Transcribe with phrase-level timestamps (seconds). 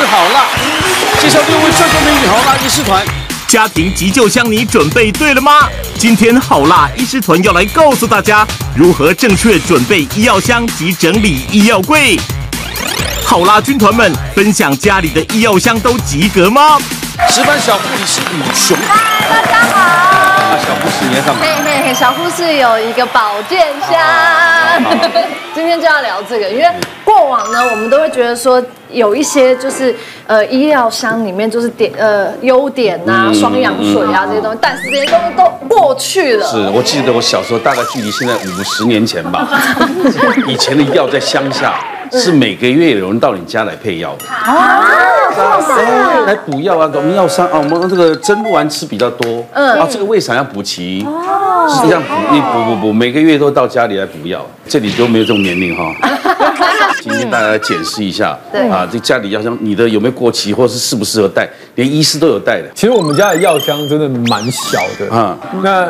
[0.00, 0.46] 师好辣，
[1.20, 3.04] 介绍六位帅哥美女好辣医师团。
[3.46, 5.68] 家庭急救箱，你准备对了吗？
[5.98, 12.18] 今天好辣医师团要来告诉大家如何正确准备医药箱及整理医药柜。
[13.24, 16.78] 好辣军团们分享家里的医药箱都及格吗？
[17.30, 18.76] 值班小护理是宇雄。
[19.28, 20.03] 大家好。
[20.58, 21.40] 小护士你在干嘛？
[21.42, 23.90] 嘿嘿嘿，小护士有一个保健箱。
[25.54, 26.66] 今天就要聊这个，因为
[27.04, 29.94] 过往呢，我们都会觉得说有一些就是
[30.26, 36.46] 呃医药箱里面就是点呃优点啊、双氧水啊这些东西，但是这些东西都过去了。
[36.46, 39.46] 是我记得我小时候大概距离现在五十年前吧，
[40.48, 41.74] 以前的药在乡下
[42.12, 44.26] 是每个月有人到你家来配药的。
[44.28, 44.84] 啊，
[46.26, 51.68] 来补药啊，我们药商啊，我们这个针不完吃比较多，嗯，啊，这个胃散要补齐，哦。
[51.68, 55.94] 是这样补，你补补补，每个月都到家里来补药，这里都没有这种年龄哈。
[57.04, 62.68] 今天大家来检视一下，对啊，这家里药箱你的有没有过期，或者是适不适合带，连医师都有带的。
[62.74, 65.38] 其实我们家的药箱真的蛮小的啊。
[65.62, 65.86] 那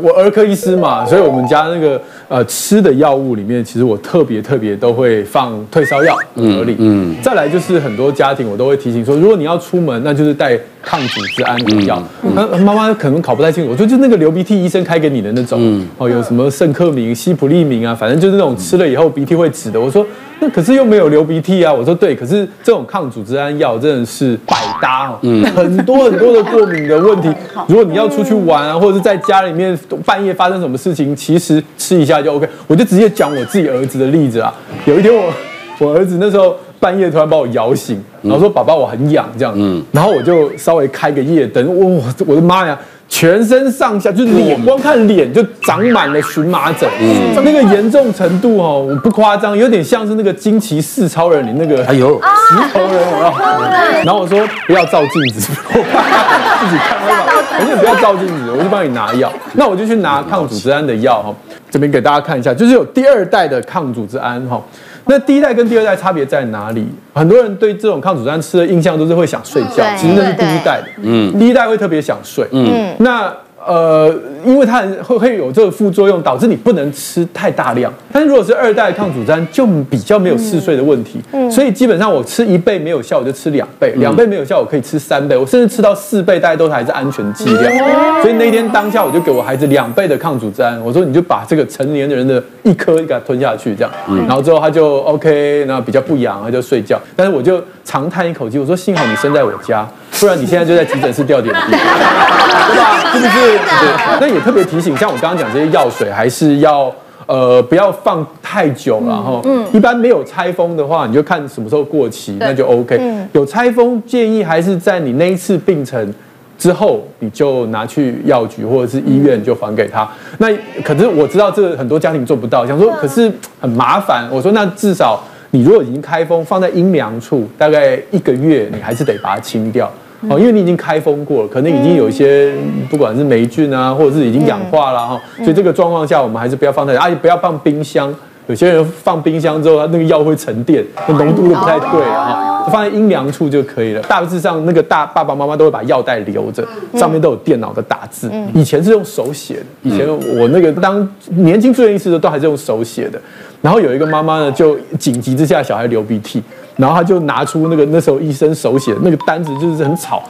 [0.00, 6.74] 我儿科医师嘛，所以我们家那个呃吃的药物里面，其实我特别特别都会放退烧药，合理。
[6.78, 7.14] 嗯。
[7.22, 12.02] 再来就是很多家庭我都会提醒说，如果你要出门，那就是带抗组织胺的药。
[12.34, 19.78] 那妈妈可能考不太清楚，我说就那个流鼻涕医生开给你的那种，哦，有什么圣克明、西普利明啊，反正就是那种吃了以后鼻涕会止的。
[19.78, 20.06] 我说。
[20.38, 21.72] 那可是又没有流鼻涕啊！
[21.72, 27.32] 我说对，可是这种抗组织胺药真的是百搭哦，嗯，很多很多的过敏的问题。
[27.66, 32.46] 如果你要出去玩啊，或者是在家里面半夜发生什么事情，其实吃一下就 OK。
[32.66, 34.54] 我就直接讲我自己儿子的例子啊。
[34.84, 35.32] 有一天我
[35.78, 42.78] 我儿子那时候半夜突然把我摇醒，然后说：“爸爸，我很痒。”这样，嗯，然后我就稍微开个夜灯，我我的妈呀！
[43.08, 56.76] 全身上下就是脸，光看脸就长满了荨麻疹，嗯，那个严重程度哦，我不夸张，有点像是那个惊奇四超人里那个，哎呦，石头人，我 然后我说不要照镜子， 自己。
[56.76, 61.34] 看到，而且不要照镜子，我就帮你拿药， 那我就去拿抗组织胺的药哈，
[61.70, 64.60] 这边给大家看一下，就是有第二代的抗组织胺哈。
[65.06, 66.86] 那第一代跟第二代差别在哪里？
[67.14, 70.88] 很多人对这种抗组织胺吃的印象都是会想睡觉，其实那是第一代的。
[71.02, 72.46] 嗯，第一代会特别想睡。
[72.52, 73.34] 嗯，那。
[73.66, 77.92] 呃，因为它会会有这个副作用，导致你不能吃太大量。
[78.12, 81.20] 但是如果是二代抗组织胺，就比较没有嗜睡的问题。
[81.32, 85.36] 嗯，所以基本上我吃一倍没有效，我就吃两倍；两倍没有效，我可以吃三倍。
[85.36, 88.22] 我甚至吃到四倍，大家都还是安全剂量。
[88.22, 93.90] 所以那天当下，我就给我孩子两倍的抗组织胺，我说你就把这个成年人的一颗给他吞下去，这样。
[94.08, 97.00] 嗯，然后之后他就 OK，然后比较不痒，他就睡觉。
[97.16, 99.88] 但是我就长叹一口气，我说幸好你生在我家。
[100.20, 103.12] 不然你现在就在急诊室吊点滴， 对吧？
[103.12, 103.30] 是不是？
[103.30, 104.18] 对。
[104.20, 106.92] 那也特别提醒，像我刚刚讲这些药水，还是要
[107.26, 112.98] 呃不要放太久，了哈嗯，一般没有拆封的话，你就看什么时候过期，那就 OK。
[113.32, 116.14] 有拆封，建议还是在你那一次病程
[116.58, 120.08] 之后，你就拿去药局或者是医院就还给他。
[120.38, 120.48] 那
[120.82, 124.26] 可是我知道这个很多家庭做不到，想说可是很麻烦。
[124.30, 129.90] 我说那至少你如果已经开封，放在阴凉处，大概一个月，你还是得把它清掉。
[130.28, 132.52] 哦，因为你已经开封过了，可能已经有一些
[132.90, 138.14] 不管是霉菌啊，或者是已经氧化了哈，所以这个状况下我们还是不要放太久，而且不要放冰箱。
[138.48, 144.00] 有些人放冰箱之后，它那个药会沉淀，那浓度都不太对啊，放在阴凉处就可以了。
[144.02, 146.64] 大致上，那个大爸爸妈妈都会把药袋留着，
[146.94, 148.30] 上面都有电脑的打字。
[148.54, 150.06] 以前是用手写的，以前
[150.38, 153.20] 我那个当年轻住院医师的都还是用手写的。
[153.60, 156.40] 然后有一个妈妈呢，就紧急之下小孩流鼻涕。
[156.76, 160.22] 然后他就拿出那个那时候医生手写的那个单子，就是很吵，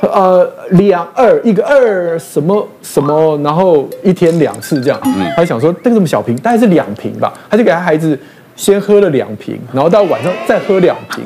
[0.00, 5.00] 呃，两二一个二什么什么，然后一天两次这样。
[5.04, 8.18] 嗯，他想说那个这么小瓶，大概是两瓶吧，他就给他孩子
[8.56, 11.24] 先喝了两瓶，然后到晚上再喝两瓶。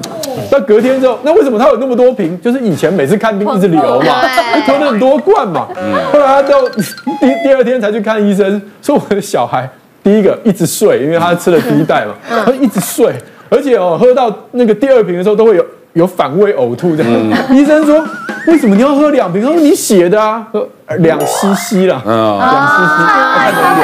[0.51, 2.41] 到隔天之后，那为什么他有那么多瓶？
[2.41, 4.23] 就是以前每次看病一直流嘛，
[4.55, 5.69] 就喝了很多罐嘛。
[5.77, 6.69] 嗯，后来他到
[7.21, 9.69] 第第二天才去看医生，说我的小孩
[10.03, 13.15] 第一个一直睡，因为他吃了第一袋嘛，他一直睡。
[13.51, 17.13] 而且哦，喝到那个第二瓶的时候，都会有有反胃呕吐这样。
[17.13, 18.03] 嗯、医生说，
[18.47, 19.43] 为什么你要喝两瓶？
[19.43, 20.67] 他说你写的啊，喝
[20.99, 22.99] 两 cc 啦，两 cc，
[23.37, 23.83] 看成两，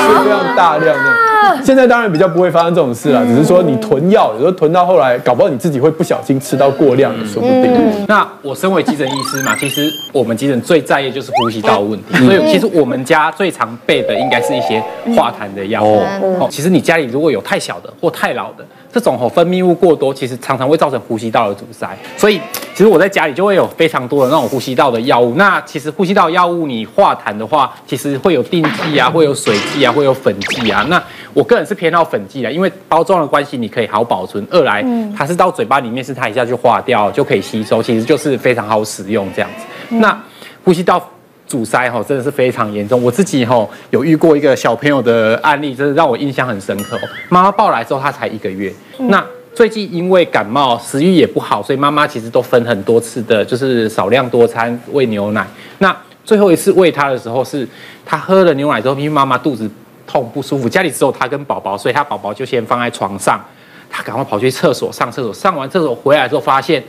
[0.00, 1.25] 吃非常大量的。
[1.62, 8.06] 现在当然比较不会发生这种事了，只是说你囤药，有时候囤到后来，搞不好你自己会不小心吃到过量也说不定。
[8.06, 14.82] 那我身为急诊医师嘛，其实我们急诊最在意就是呼吸道问题，所以其实我们家最常备的应该是一些
[15.14, 15.82] 化痰的药。
[15.84, 18.64] 哦，其实你家里如果有太小的或太老的。
[18.96, 22.40] 这种吼分泌物过多，其实常常会造成呼吸道的阻塞，所以
[22.72, 25.34] 其实我在家里就会有非常多的那种呼吸道的药物。
[25.34, 30.82] 那其实呼吸道药物你化痰的话，其实会有定剂啊，会有水剂啊，会有粉剂啊。
[30.88, 31.02] 那
[31.34, 34.42] 我个人是偏好粉剂的，因为包装的关系，你可以好保存。
[34.50, 34.82] 二来，
[35.14, 39.96] 它是到嘴巴里面，是它一下就化掉，就可以吸收，其实就是非常好使用这样子。
[39.96, 40.18] 那
[40.64, 41.06] 呼吸道。
[41.46, 43.00] 阻塞哈，真的是非常严重。
[43.00, 46.98] 我自己哈有遇过一个小朋友的案例，真的让我印象很深刻。
[47.28, 48.72] 妈妈抱来之后，他才一个月。
[48.98, 55.46] 那最近因为感冒，食欲也不好，所以妈妈其实都分很多次的，就是少量多餐喂牛奶。
[55.78, 57.66] 那最后一次喂他的时候，是
[58.04, 59.70] 他喝了牛奶之后，因为妈妈肚子
[60.06, 63.40] 痛不舒服，家里只有他跟宝宝，所以他宝宝就先放在床上，
[63.88, 66.82] 他赶快跑去厕所上厕所，上完厕所回来之后发现。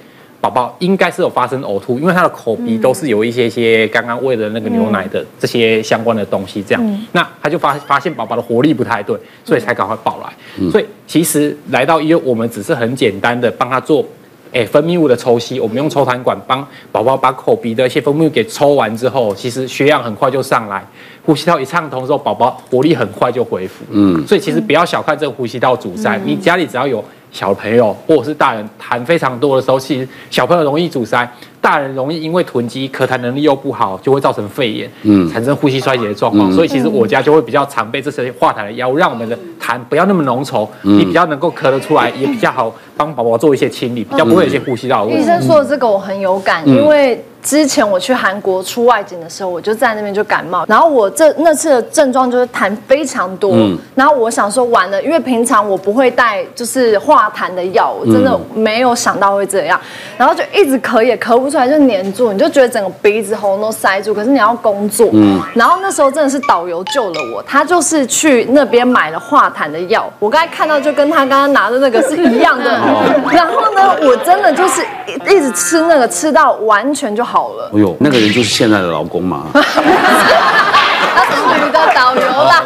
[0.47, 10.71] 宝宝应该是有发生呕吐，因为他的口鼻都是有一些些刚刚喂的那个牛奶的这些相关的东西，这样，那他就发发现宝宝的活力不太对，所以才赶快抱来。
[10.71, 14.05] 所以其实来到医院，我们只是很简单的帮他做，
[14.53, 20.81] 哎，分泌物的抽吸，我们用抽痰管帮宝宝把口鼻的一些分泌物给抽完之后，其实血氧很快就上来，
[21.25, 23.83] 呼吸道一畅通之后，宝宝活力很快就恢复。
[23.89, 27.03] 嗯，所以其实不要小看这个呼吸道阻塞，你家里只要有。
[27.31, 31.29] 小朋友或者是大人痰非常多的时候，其实小朋友容易阻塞，
[31.67, 36.49] 大人容易因为囤积，咳痰能力又不好，就会造成肺炎，嗯，产生呼吸衰竭的状况。
[36.49, 45.21] 嗯、所以其实我家就会比较常备这些化痰的药物，让我们的痰不要那么浓稠，嗯、你比较能够咳得出来，也比较好帮宝宝做一些清理，比较不会有一些呼吸道的问题。
[45.21, 47.21] 医生说的这个我很有感，因为。
[47.39, 59.79] 之前我去韩国出外景的时候，我就在那边就感冒，然后我这那次的症状就是痰非常多，嗯、然后我想说完了，因为平常我不会带就是化痰的药，我真的没有想到会这样，
[60.17, 72.65] 然后就一直咳也咳不出来，就黏住，你就觉得整个鼻子喉咙都塞住，可是你要工作，嗯、然后那时候真的是导游救了我，他就是去那边买了化痰的药，我刚才看到就跟他刚刚拿的那个是一样的，
[73.31, 74.85] 然后呢，我真的就是
[75.29, 77.37] 一直吃那个吃到完全就好。
[77.37, 79.43] 好了，哎呦，那个人就是现在的老公嘛。
[81.13, 81.31] 他是
[81.65, 82.63] 女的导游啦。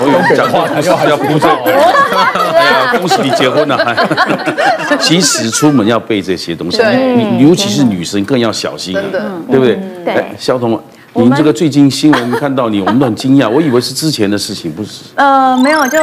[0.00, 1.48] 我有 讲话，还要要哭着。
[2.98, 3.78] 恭喜你结婚了。
[5.00, 8.92] 其实出门要备这些东西，你尤其是女生更要小心，
[9.50, 9.78] 对不对？
[10.04, 10.24] 对。
[10.38, 10.80] 肖彤，
[11.14, 15.04] 您这个最近新闻看到你，我们都很惊讶，我以为是之前的事情，不是？
[15.16, 15.98] 呃，没有，就。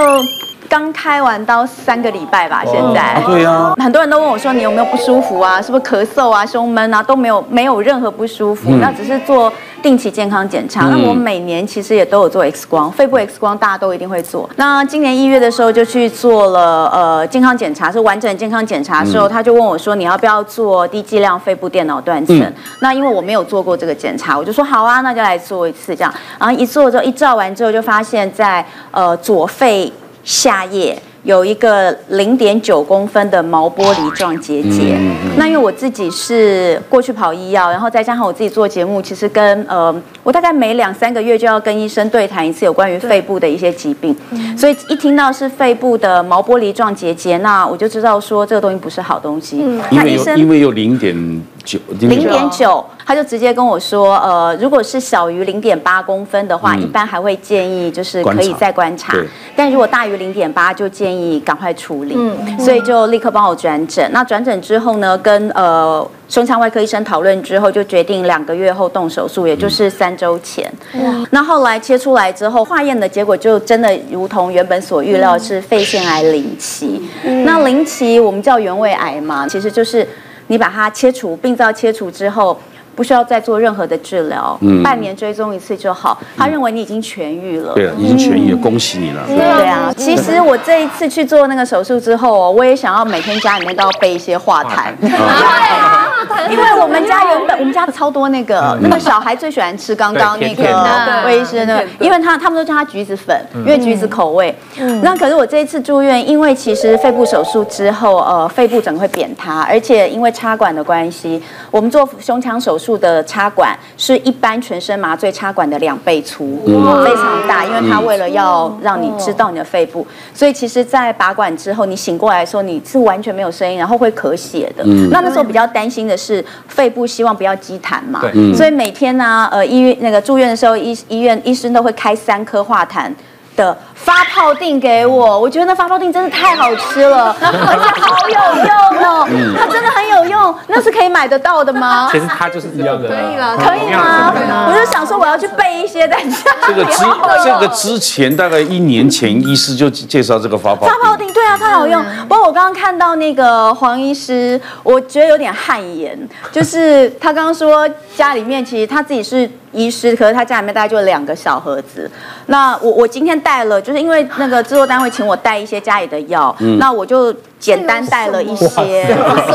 [0.76, 3.24] 刚开完刀三个礼拜吧，现在。
[3.26, 3.74] 对呀。
[3.78, 5.62] 很多人都问我说：“你有没有不舒服啊？
[5.62, 7.02] 是不是咳嗽啊、胸闷啊？
[7.02, 8.72] 都没有，没有任何不舒服。
[8.82, 9.50] 那只是做
[9.82, 10.90] 定期健康检查。
[10.90, 14.50] 那我每年其实也都有做 X 光，肺部 X 光大家都一定会做。
[14.58, 22.54] 那今年一月的时候就去做了呃健康检查，是完整健康检查的时候，他就问我说：你要不要做低剂量肺部电脑断层？
[22.82, 26.14] 那因为我没有做过这个检查，我就说好啊，那就来做一次这样。
[26.38, 29.90] 然后一做之后，一照完之后就发现在呃左肺。
[30.26, 34.98] 下叶有一个零点九公分的毛玻璃状结节。
[35.00, 39.96] 嗯嗯、那因为我自己是过去跑医药，然后再加上我自己做节目，其实跟呃，
[40.26, 44.14] 我大概每两三个月就要跟医生对谈一次有关于肺部的一些疾病，
[44.58, 49.62] 所以一听到是肺部的毛玻璃状结节，那我就知道说这个东西不是好东西。
[49.64, 51.16] 嗯、那医生因为有零点
[51.64, 52.84] 九，零点九。
[53.08, 59.16] 他就直接跟我说，呃，如果是小于零点八公分的话，嗯、一般还会建议就是可以再观察，
[59.56, 62.16] 但如果大于零点八，就建议赶快处理。
[62.18, 64.10] 嗯、所以就立刻帮我转诊。
[64.12, 70.72] 那转诊之后呢，跟呃胸腔外科医生讨论之后，就决定两个月后动手术，也就是三周前。
[70.94, 77.02] 哇、那后来切出来之后，化验的结果就真的如同原本所预料，是肺腺癌零期。
[77.24, 80.08] 嗯、那零期我们叫原位癌嘛，其实就是
[80.48, 82.58] 你把它切除，病灶切除之后。
[82.96, 86.18] 不需要再做任何的治疗，嗯、半年追踪一次就好。
[86.38, 89.22] 他认为你已经痊愈了，对，已经痊愈了，嗯、恭喜你了。
[89.28, 94.94] 对啊，其实我这一次去做那个手术之后，我也想要每天家里面都要备一些化痰。
[96.50, 104.54] 因为我们家原本我们家超多那个那个小孩最喜欢吃刚刚那个威医生的，因为他他们都叫他橘子粉，因为橘子口味。
[105.02, 124.84] 那可是我这一次住院，因为其实肺部手术之后，呃，肺部整个会扁塌，而且因为插管的关系，我们做胸腔手术的插管是一般全身麻醉插管的两倍粗，非常大，因为他为了要让你知道你的肺部，所以其实，在拔管之后，你醒过来的时候，你是完全没有声音，然后会咳血的。
[125.12, 126.25] 那那时候比较担心的是。
[126.26, 128.54] 是肺部希望不要积痰嘛，对。
[128.56, 133.12] 所以每天呢，呃，医院那个住院的时候，医医院医生都会开三颗化痰
[133.56, 142.08] 的发泡定给我，我觉得那发泡定真的太好吃了， 而且好有用哦，它真的很有用，那是可以买得到的吗？
[142.12, 144.34] 其实它就是这样的，可以了，可以吗？
[144.70, 146.36] 我就想说我要去备一些在家。
[146.68, 147.04] 这个之
[147.44, 152.04] 这个之前大概一年前，医师就介绍这个发泡发泡定，对啊，太好用。
[152.28, 156.18] 不过我刚刚看到那个黄医师，我觉得有点汗颜，
[156.52, 162.10] 就是他刚刚说家里面其实他自己是医师，可是他家里面大概就两个小盒子。
[162.48, 169.06] 那我我今天带了，就是因为那个制作单位请我带一些家里的药，嗯、那我就简单带了一些。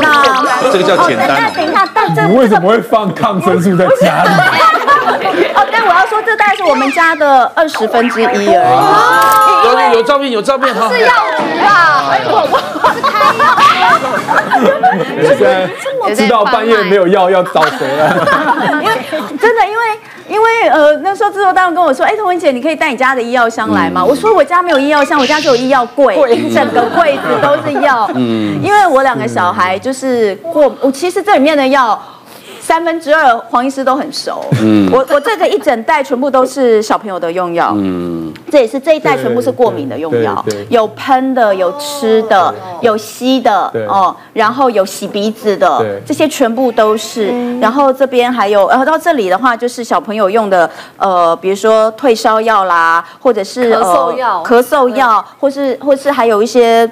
[0.01, 1.27] 那这个叫简单。
[1.27, 4.29] 那等一下，但这你为什么会放抗生素在家里？
[5.53, 8.45] 哦，但我要说，这大概是我们家的二十分之一而已。
[9.65, 10.89] 有有有照片，有照片哈。
[10.89, 11.07] 是药
[11.37, 11.67] 局吧？
[12.11, 12.57] 哎，我我
[12.95, 13.01] 是
[16.07, 16.15] 开。
[16.15, 18.27] 知道半夜没有药要找谁了？
[18.81, 18.93] 因为
[19.39, 19.80] 真的，因为
[20.31, 24.03] 因为呃，那时候制作单位跟我说，哎，童文姐，你可以带你家的医药箱来吗？
[24.03, 26.15] 我说我家没有医药箱，我家只有医药柜，
[26.53, 28.09] 整个柜子都是药。
[28.15, 32.01] 嗯，因为我两个小孩就是过，我其实这里面的药。
[32.71, 56.89] 三分之二黄医师都很熟，嗯，我我这个一整袋全部都是小朋友的用药，嗯，这也是这一袋全部是过敏的用药，有喷的，有吃的，有吸的，哦，然后有洗鼻子的，这些全部都是，然后这边还有，然后到这里的话就是小朋友用的，呃，比如说退烧药啦，或者是咳嗽药，咳嗽药，或是或是还有一些。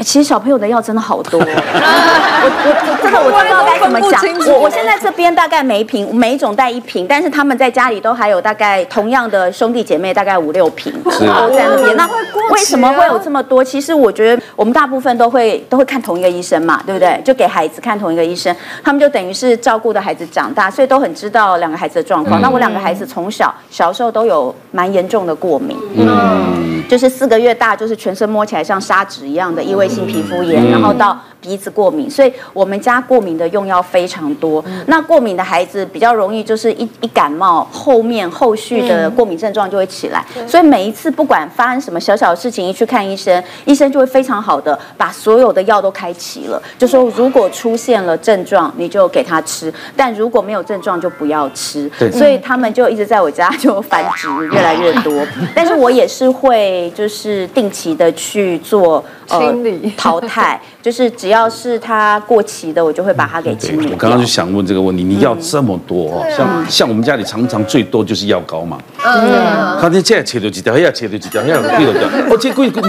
[0.00, 4.22] 其实小朋友的药真的好多， 我我我这个我不知道该怎么讲。
[4.52, 11.10] 我我现在这边大概每一瓶每一种带一瓶，但是他们在家里都还有大概同样的兄弟姐妹大概五六瓶 都
[11.50, 11.96] 在那边。
[11.96, 12.06] 那
[12.50, 13.64] 为什么会有这么多？
[13.64, 17.20] 其实我觉得我们大部分都会都会看同一个医生嘛，对不对？
[17.24, 22.40] 就给孩子看同一个医生，他们就等于是照顾的孩子长大，所以都很知道两个孩子的状况。
[22.42, 34.64] 那我两个孩子从小小时候都有蛮严重的过敏，嗯，就是四个月大就是全身摸起来像砂纸一样的异位性皮肤炎，然后到鼻子过敏，所以我们家过敏的用药非常多。
[34.86, 40.24] 那过敏的孩子比较容易，就是一一感冒，后面后续的过敏症状就会起来。
[40.46, 51.88] 所以每一次不管发生什么小小的事情，一去看医生，医生就会非常好的把所有的药都开齐了，就说如果出现了症状，你就给他吃；但如果没有症状，就不要吃。
[52.12, 55.24] 所以他们就一直在我家就繁殖越来越多。
[55.54, 59.92] 但是我也是会就是定期的去做清理。
[59.96, 63.90] 淘汰就是只要是它过期的，我就会把它给清理。
[63.90, 68.78] 我刚刚就想问这个问题，你要这么多哦，像像我们家里常常最多就是药膏嘛。
[69.04, 69.78] 嗯。
[69.80, 72.02] 他那这样切掉几条，要切掉几条，要几条条。
[72.30, 72.82] 哦， 这贵贵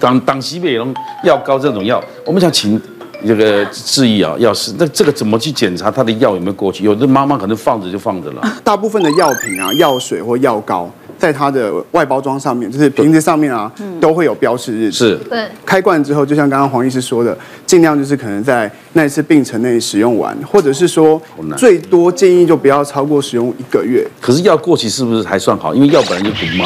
[0.00, 0.94] 当当西北龙
[1.24, 2.80] 药膏这种药，我们想请
[3.26, 6.84] 这个质疑啊，药师，那这个怎么去检查它的药有没有过期？
[6.84, 8.42] 有的妈妈可能放着就放着了。
[8.62, 10.90] 大部分的药品啊，药水或药膏。
[11.26, 14.98] 在它的外包装上面，就是瓶子上面啊，都会有标示日期。
[14.98, 15.44] 是，对。
[15.64, 21.20] 开罐之后，就像刚刚黄医师说的，尽量就是可能在那一次病程内使用完，或者是说
[21.56, 24.06] 最多建议就不要超过使用一个月。
[24.20, 25.74] 可是药过期是不是还算好？
[25.74, 26.64] 因为药本来就毒嘛。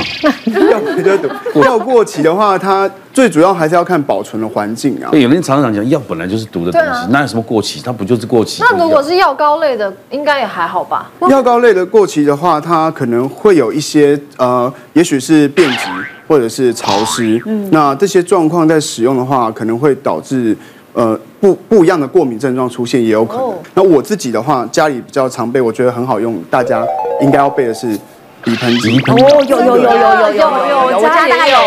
[0.71, 1.65] 药本来就毒。
[1.65, 2.91] 药过期的话，它。
[3.13, 5.11] 最主要还是要看保存的环境啊。
[5.11, 7.81] 对，有人常常讲药本来就是毒的东西，哪有什么过期？
[7.83, 8.63] 它不就是过期？
[8.63, 11.11] 那如果是药膏类的，应该也还好吧？
[11.29, 15.89] 药膏类的过期的话，它可能会有一些呃，也许是变质
[16.29, 17.41] 或者是潮湿。
[17.47, 20.57] 嗯，那这些状况在使用的话，可能会导致
[20.93, 23.55] 呃不不一样的过敏症状出现，也有可能。
[23.75, 26.87] 那我自己的话，家里比较常备，我觉得很好用，大家
[27.21, 27.99] 应该要备的是。
[28.43, 31.59] 鼻盆剂，哦，有有有有有有有，我家大概有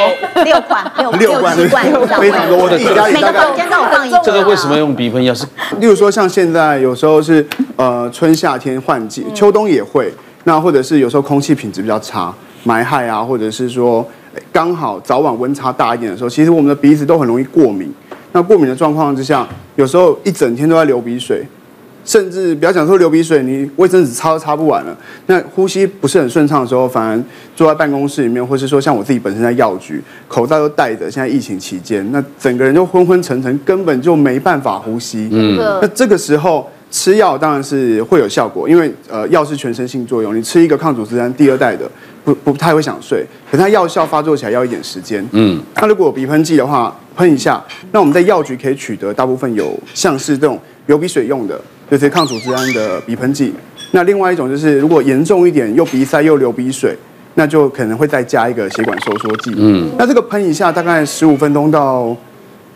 [0.44, 4.20] 六罐，六罐，六罐，非常多的，每个房间都有放一个。
[4.24, 5.46] 这个为什么用鼻盆要是，
[5.80, 10.12] 例如说像现在有时候是呃春夏天换季，秋冬也会，
[10.46, 12.34] 那或者是有时候空气品质比较差，
[12.66, 14.06] 霾害啊，或者是说
[14.52, 17.94] 刚好早晚温差大一点的时候，其实我们的鼻子都很容易过敏。
[18.32, 21.46] 那过敏的状况之下，有时候一整天都在流鼻水，
[22.06, 24.96] 甚至不要讲说流鼻水，你卫生纸擦都擦不完了。
[25.28, 27.22] 那呼吸不是很顺畅的时候，反而
[27.56, 31.10] 坐在办公室里面，或是说像我自己本身在药局，口罩都戴着。
[31.10, 35.30] 现在疫情期间，那整个人就昏昏沉沉，根本就没办法呼吸。
[35.32, 41.90] 嗯，那这个时候吃药当然是会有效果，因为呃药是全身性作用，你吃一个抗组织胺第二代的，
[42.26, 45.26] 不不太会想睡，可它药效发作起来要一点时间。
[45.32, 51.60] 嗯，那如果有鼻喷剂的话，喷一下，那我们在药局可以取得大部分有像是这种流鼻水用的。
[51.94, 53.54] 就是抗组织胺的鼻喷剂，
[53.92, 56.98] 那另外一种就是如果严重一点又鼻塞又流鼻水，
[57.36, 59.54] 那就可能会再加一个血管收缩剂。
[59.56, 62.18] 嗯，那这个喷一下大概十五分钟到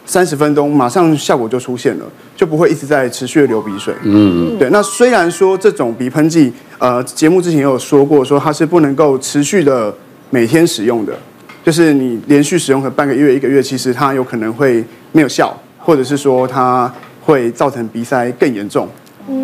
[0.06, 2.06] 三十分钟，马上效果就出现了，
[2.36, 3.92] 就不会一直在持续的流鼻水。
[4.04, 4.70] 嗯，对。
[4.70, 9.92] 那虽然说这种鼻喷剂，呃，节目之前也有说过，说它是不能够持续的
[10.30, 11.14] 每天使用的，
[11.66, 16.94] 就是你连续使用可半个月、一个月，其实它有可能会没有效，或者是说它。
[17.28, 18.88] 会造成鼻塞更严重，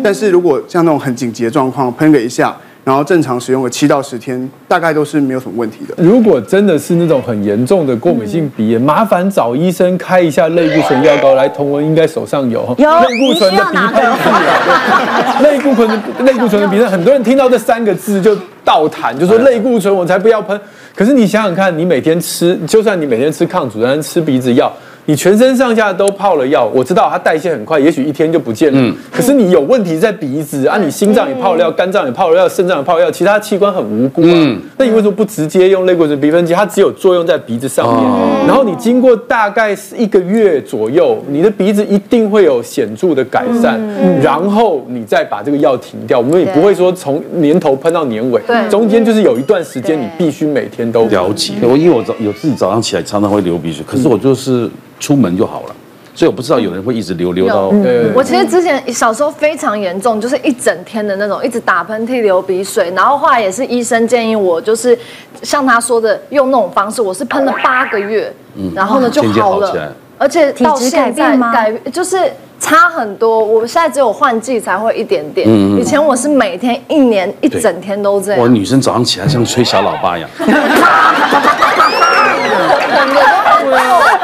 [0.02, 5.94] 但是如果像那种很紧急的状况，喷个一下，然后正常使用个七到十天，大概都是没有什么问题的。
[5.96, 11.48] 如果真的是那种很严重的过敏性鼻炎，麻烦找医生开一下类固醇药膏来。
[11.48, 14.12] 同文应该手上有有类固醇的鼻喷
[15.38, 20.58] 剂，类固醇的类固醇的鼻喷，很多人听到这三个字就倒弹，就说类固醇我才不要喷。
[20.94, 24.72] 可是你想想看，你每天吃，就算你每天吃抗组胺、吃鼻子药。
[25.06, 28.78] 你全身上下都泡了药，我知道它代谢很快，也许一天就不见了。
[28.80, 34.28] 嗯，可是你有问题在鼻子啊，你心脏也泡了药，肝脏也泡了药，肾脏也泡了药，其他器官很无辜啊。
[34.32, 36.54] 嗯，那你为什么不直接用类固醇鼻喷剂？
[36.54, 43.78] 它只有作用在鼻子上面，然后你经过大概是一个月左右，你的鼻子一定会有显著的改善，
[44.22, 46.18] 然后你再把这个药停掉。
[46.18, 51.52] 我们也不会说从年头喷到年尾，对，中间就是有一段时间你必须每天都了解。
[51.60, 54.70] 我因为我早有自己早上起来常常会流鼻血，可是我就是。
[55.00, 55.74] 出门就好了，
[56.14, 57.72] 所以我不知道有人会一直流流到。
[58.14, 64.96] 我其实之前小时候非常严重，就是一整天的那种，一直打喷嚏、流鼻水，然后后来也是医生建议我，就是
[65.42, 68.32] 像他说的用那种方式，我是喷了八个月，
[68.74, 72.16] 然后呢就好了，而且到现在改就是
[72.60, 73.44] 差很多。
[73.44, 78.40] 我现在只有换季才会一点点，以前我是每天一年一整天都这样。
[78.40, 80.30] 我女生早上起来像吹小喇叭一样。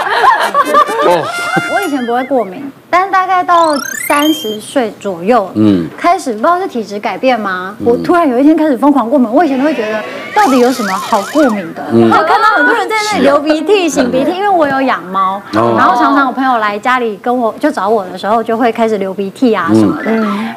[1.73, 3.77] 我以前不会过敏，但大概到
[4.07, 7.77] 三十岁左右，嗯，开始不知道是体质改变吗？
[7.85, 9.31] 我突然有一天开始疯狂过敏。
[9.31, 10.03] 我以前都会觉得，
[10.35, 11.83] 到底有什么好过敏的？
[11.93, 20.11] 我看到很多人在那里流鼻涕、擤鼻涕，因为我有养猫，然后常常我朋友来家里跟我就找我的时候，就会开始流鼻涕啊什么的。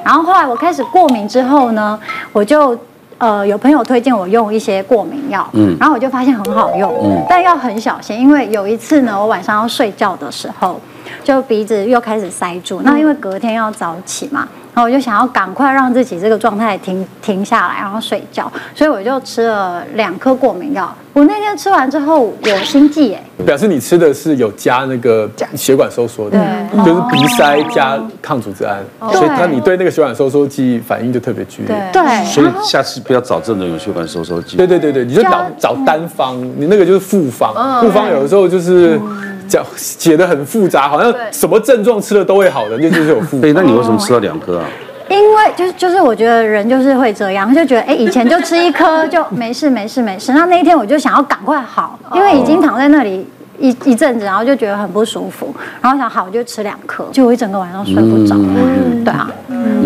[0.03, 2.00] 然后后来我开始过敏之后呢，
[2.31, 2.77] 我就。
[3.23, 10.77] 呃，有朋友推荐我用一些过敏药，嗯，然后我就发现很好用，嗯，但要很小心，因为有一次呢，我晚上要睡觉的时候，
[11.23, 14.45] 就鼻子又开始塞住，那因为隔天要早起嘛。
[14.73, 20.93] 然后我就想要赶快让自己这个状态停停下来，然后睡觉，所以我就吃了两颗过敏药。
[21.13, 26.39] 我那天吃完之后，有心悸哎，表示你吃的是有加那个血管收缩的，
[26.83, 31.89] 就是鼻塞加抗组织胺，所以那你对那个血管收缩剂反应就特别剧烈。
[31.93, 34.57] 对，所以下次不要找这种有血管收缩剂。
[34.57, 38.99] 对对对对，你就找找单方，你那个就是复方，复方有的时候就是。
[39.47, 43.39] 讲写的很复杂，好像什么症状吃了都会好的，那就是有复。
[43.39, 44.65] 对， 那你为什么吃了两颗啊？
[45.09, 53.27] 因为就是就是我觉得人就是会这样，就觉得哎，以前就吃一颗就没事没事没事，那那一天我就想要赶快好，因为已经躺在那里。
[53.59, 58.35] 一一阵子，然后就觉得很不舒服，然后想好我就吃两颗，就我一整个晚上睡不着。
[58.35, 59.29] 嗯，对啊，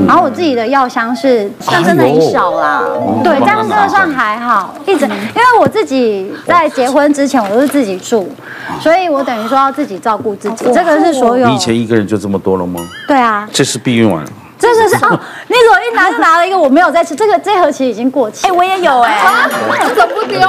[0.08, 2.82] 然后我自己的药箱是但真的很少啦，
[3.24, 4.74] 对，这样真的算还好。
[4.86, 8.30] 一直，因为我自己在结婚之前我都是自己住，
[8.80, 10.66] 所以我等于说要自己照顾自己。
[10.74, 11.48] 这个是所有。
[11.48, 12.80] 你以前一个人就这么多了吗？
[13.08, 13.48] 对啊。
[13.52, 14.26] 这是避孕丸。
[14.60, 18.48] 这是是哦，你怎么一拿就拿了一个我没有在吃，这个这盒其实已经过期。
[18.48, 19.48] 哎，我也有哎，
[19.96, 20.40] 怎么不丢？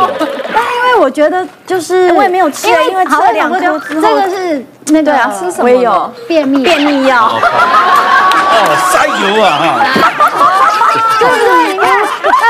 [0.53, 5.65] 但因为我觉得就是我也没有吃，因为吃了两颗之后，这个是那个啊，吃什么？
[5.65, 7.27] 我也有便秘便秘药。
[8.51, 9.65] 哦，塞油啊哈！
[11.19, 11.87] 对 对，你看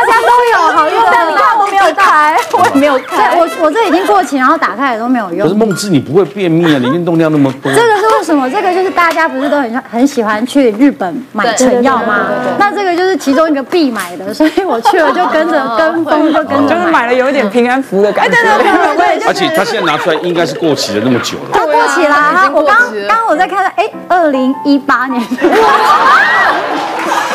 [0.07, 1.48] 大家都有好用，但你看我没
[1.88, 5.40] 有开，我也没有开， 我我这已经过期，然后打开也都没有用。
[5.46, 6.79] 可是梦之，你不会便秘啊？
[6.81, 7.72] 你运动量那么多。
[7.72, 8.48] 这个是为什么？
[8.51, 12.27] 这个就是大家不是都很很喜欢去日本买成药吗？
[12.59, 18.37] 那这个就是其中一个必买的，所以我去了就跟着 跟风，就跟着就是买了有一点平安符的感觉。
[18.37, 21.51] 对对对，而且他现在拿出来应该是过期了那么久了。
[21.53, 22.77] 它过期啦，我刚
[23.09, 25.22] 刚我在看，哎，二零一八年。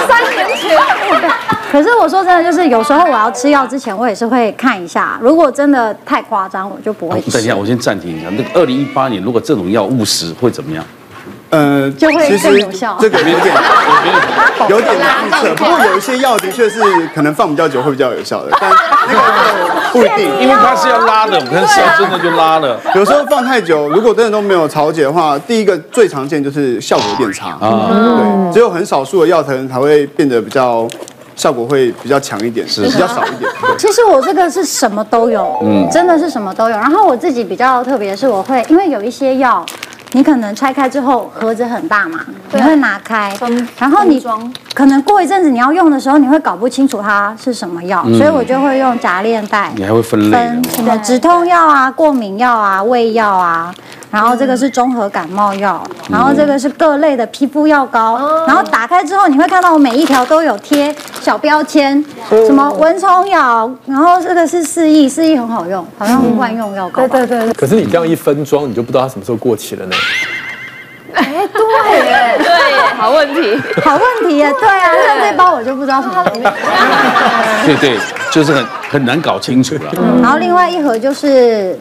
[0.08, 0.78] 三年前，
[1.72, 5.18] 可是我说真的，就是有时候我要吃药之前，我也是会看一下。
[5.22, 7.32] 如果真的太夸张，我就不会吃。
[7.32, 8.30] 等一下，我先暂停一下。
[8.32, 10.84] 那个二零一八年，如果这种药误食会怎么样？
[11.54, 12.98] 呃，就会更有效。
[13.00, 13.56] 这个有点，
[14.70, 15.54] 有点难测。
[15.54, 16.82] 不过有一些药的确是
[17.14, 18.72] 可能放比较久会比较有效的，但
[19.08, 19.20] 那个
[19.92, 22.80] 不一定，因为它是要拉的，我们手真的就拉了。
[22.96, 27.90] 有时候放太久，如果真的都没有潮解的话，第一个最常见就是效果变差啊。
[27.92, 30.88] 对，只有很少数的药才才会变得比较
[31.36, 33.52] 效果会比较强一点，是比较少一点。
[33.78, 36.76] 其实我这个是什么都有，嗯，真的是什么都有。
[36.76, 39.64] 然后我自己比较特别的是，我会因为有一些药。
[40.14, 42.20] 你可能拆开之后盒子很大嘛，
[42.54, 43.36] 你会拿开，
[43.78, 44.20] 然后你
[44.74, 49.72] 可能过一阵子你要用的时候，你会搞不清楚它是什么药，所以我就会用夹链袋。
[49.76, 50.32] 你还会分类？
[50.32, 53.74] 分什么止痛药啊、过敏药啊、胃药啊。
[54.10, 67.08] 然后这个是综合感冒药，然后这个是各类的皮肤药膏，然后打开之后你会看到我每一条都有贴小标签，什么蚊虫咬，然后这个是四亿，四亿很好用，好像万用药膏。
[67.08, 67.54] 对对对。
[67.54, 69.96] 可是你这样一分装，你就不知道它什么时候过期了呢？
[71.14, 76.54] 哎，对耶，对耶，好问题，好问题耶，对啊，像这包我就不知道什么里面。
[77.66, 78.00] 对对，
[78.32, 79.92] 就是很很难搞清楚了。
[80.22, 81.80] 然后另外一盒就是。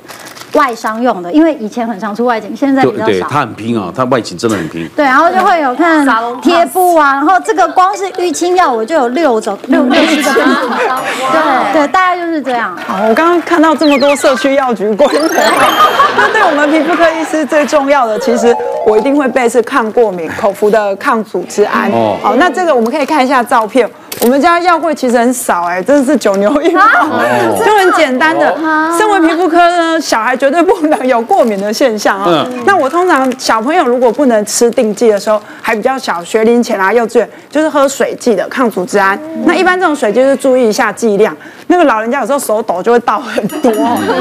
[0.55, 3.07] 外商用的，因为以前很常出外景，现在比较少。
[3.07, 4.87] 对，他很拼啊，他外景真的很拼。
[4.95, 6.07] 对，然后就会有看
[6.43, 10.31] 贴布啊，然后这个光是淤青药，我就有六种六六 七个。
[10.31, 12.77] 对对，大概就是这样。
[12.87, 15.07] 好，我刚刚看到这么多社区药局柜，
[16.23, 18.57] 那对我们皮肤科医师最重要的，其实
[18.87, 21.91] 我一定会备是抗过敏口服的抗组织胺。
[21.91, 23.89] 哦，好，那这个我们可以看一下照片。
[24.21, 26.85] 我们家药柜其实很少哎，真的是九牛一毛，
[27.59, 28.57] 就很简单的。
[28.97, 32.47] 身为皮肤科呢，小孩绝对不能有过敏的现象啊。
[32.65, 39.19] 那我通常小朋友如果不能吃定剂的时候，还比较小，学龄前啊、幼稚园，就是喝水剂的抗组织胺。
[39.45, 41.37] 那一般这种水就是注意一下剂量。
[41.67, 43.73] 那个老人家有时候手抖就会倒很多，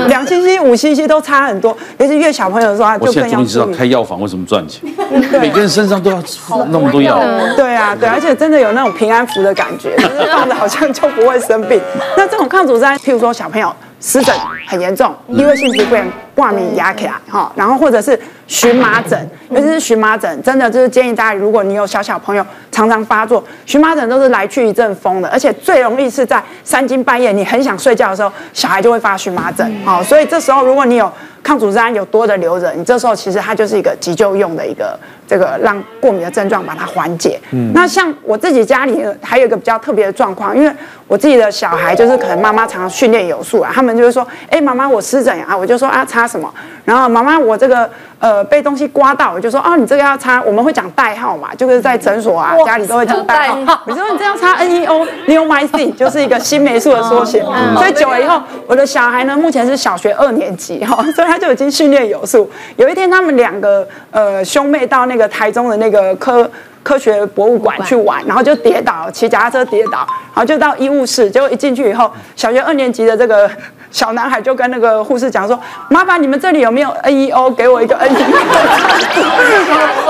[0.08, 1.78] 两 cc、五 cc 都差很多。
[1.98, 3.08] 尤其越小朋友的时候，他就更。
[3.08, 4.82] 我现在终于知道开药房为什么赚钱，
[5.40, 6.24] 每个人身上都要
[6.70, 7.20] 那么多药。
[7.56, 9.96] 对啊，对，而且真的有那种平安符的感觉。
[10.02, 11.80] 就是放着好像就不会生病。
[12.18, 14.34] 那这种抗组织胺，譬如说小朋友湿疹
[14.68, 29.72] 很严重，异位性皮肤炎、过敏压起来哈，然后或者是荨麻疹，尤其是荨麻疹，真的就是建议大家，如果你有小小朋友常常发作，荨麻疹都是来去一阵风的，而且最容易是在三更半夜，你很想睡觉的时候，小孩就会发荨麻疹。
[29.86, 31.12] 好，所以这时候如果你有
[31.44, 35.00] 抗组织胺有多的留着，你这时候其实它就是一个急救用的一个。
[35.32, 37.40] 这个让过敏的症状把它缓解。
[37.52, 40.70] 嗯，那像我自己家里还有一个比较特别的状况，因为
[41.08, 47.90] 我自己的小孩就是可能妈妈常常训练有素啊，他们就会说，哎，妈妈我湿疹啊，我就说啊擦什么，然后妈妈我这个
[48.20, 57.42] 呃被东西刮到，我就说哦你这个要擦，我们会讲代号嘛，就是在诊所啊家里都会讲代号，你说你这样擦 N E O Neomycin 就是一个新霉素的缩写，
[57.76, 62.50] 所以久了以后，我的小孩呢目前是小学二年级哈，所以他就已经训练有素。
[62.76, 66.50] 有一天他们两个呃兄妹到那个台中的那个科。
[66.84, 73.50] 科学博物馆去玩，然后就跌倒，骑脚踏车跌倒，然后就到医务室，结果一进去以后，小学二年级的这个
[73.92, 77.50] 小男孩就跟那个护士讲说：“麻烦你们这里有没有 NEO？
[77.52, 78.00] 给我一个 NEO。”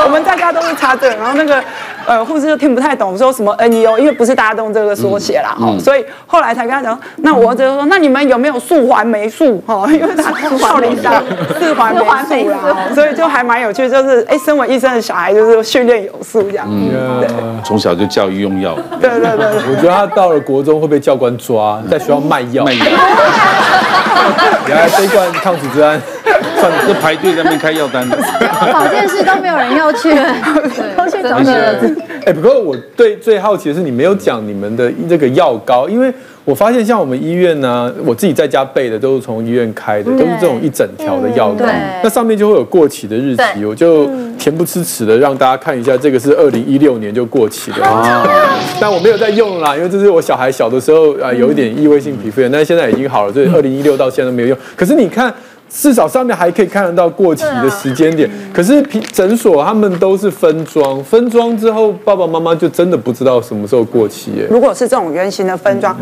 [0.04, 1.62] 我们大家都是插这，然后那个。
[2.04, 9.64] 呃，护士就听不太懂说什么 NEO，因为不是大家都用这个缩写啦，哈、嗯，所以后来才跟他讲，那我儿子就说，那你们有没有素环霉素？
[9.68, 11.24] 哈，因为他少林上
[11.60, 12.06] 四环霉素
[12.50, 12.58] 啦，
[12.96, 22.86] 所以就还蛮有趣，就是哎，身为医生的小孩就是训练有素这样，嗯，从小就教育用药，对对对，我觉得他到了国中会被教官抓， 在学校卖药，卖药，
[24.68, 26.00] 原来这一罐抗组织胺。
[26.60, 28.08] 算了，就排队在那边开药单。
[28.72, 30.10] 保健室都没有人要去，
[30.96, 31.74] 都去找你了。
[32.26, 41.66] 哎，不过我对最好奇的是，你没有讲你们的这个药膏，因为我发现像我们医院呢，我自己在家备的都是从医院开的，都是这种一整条的药膏，
[42.04, 44.08] 那上面就会有过期的日期，我就
[44.40, 47.84] 恬不知耻的让大家看一下，这个是二零一六年就过期的。
[47.86, 48.28] 啊。
[48.80, 54.58] 但我没有在用啦，因为这是我小孩小的时候啊，有一点异位性皮肤炎，但是现在已经好了，所以二零一六到现在都没有用。
[54.76, 55.34] 可是你看。
[55.74, 64.46] 至少上面还可以看得到过期的时间点，可是皮诊所他们都是分装，分装之后爸爸妈妈就真的不知道什么时候过期耶。
[64.50, 65.96] 如果是这种圆形的分装，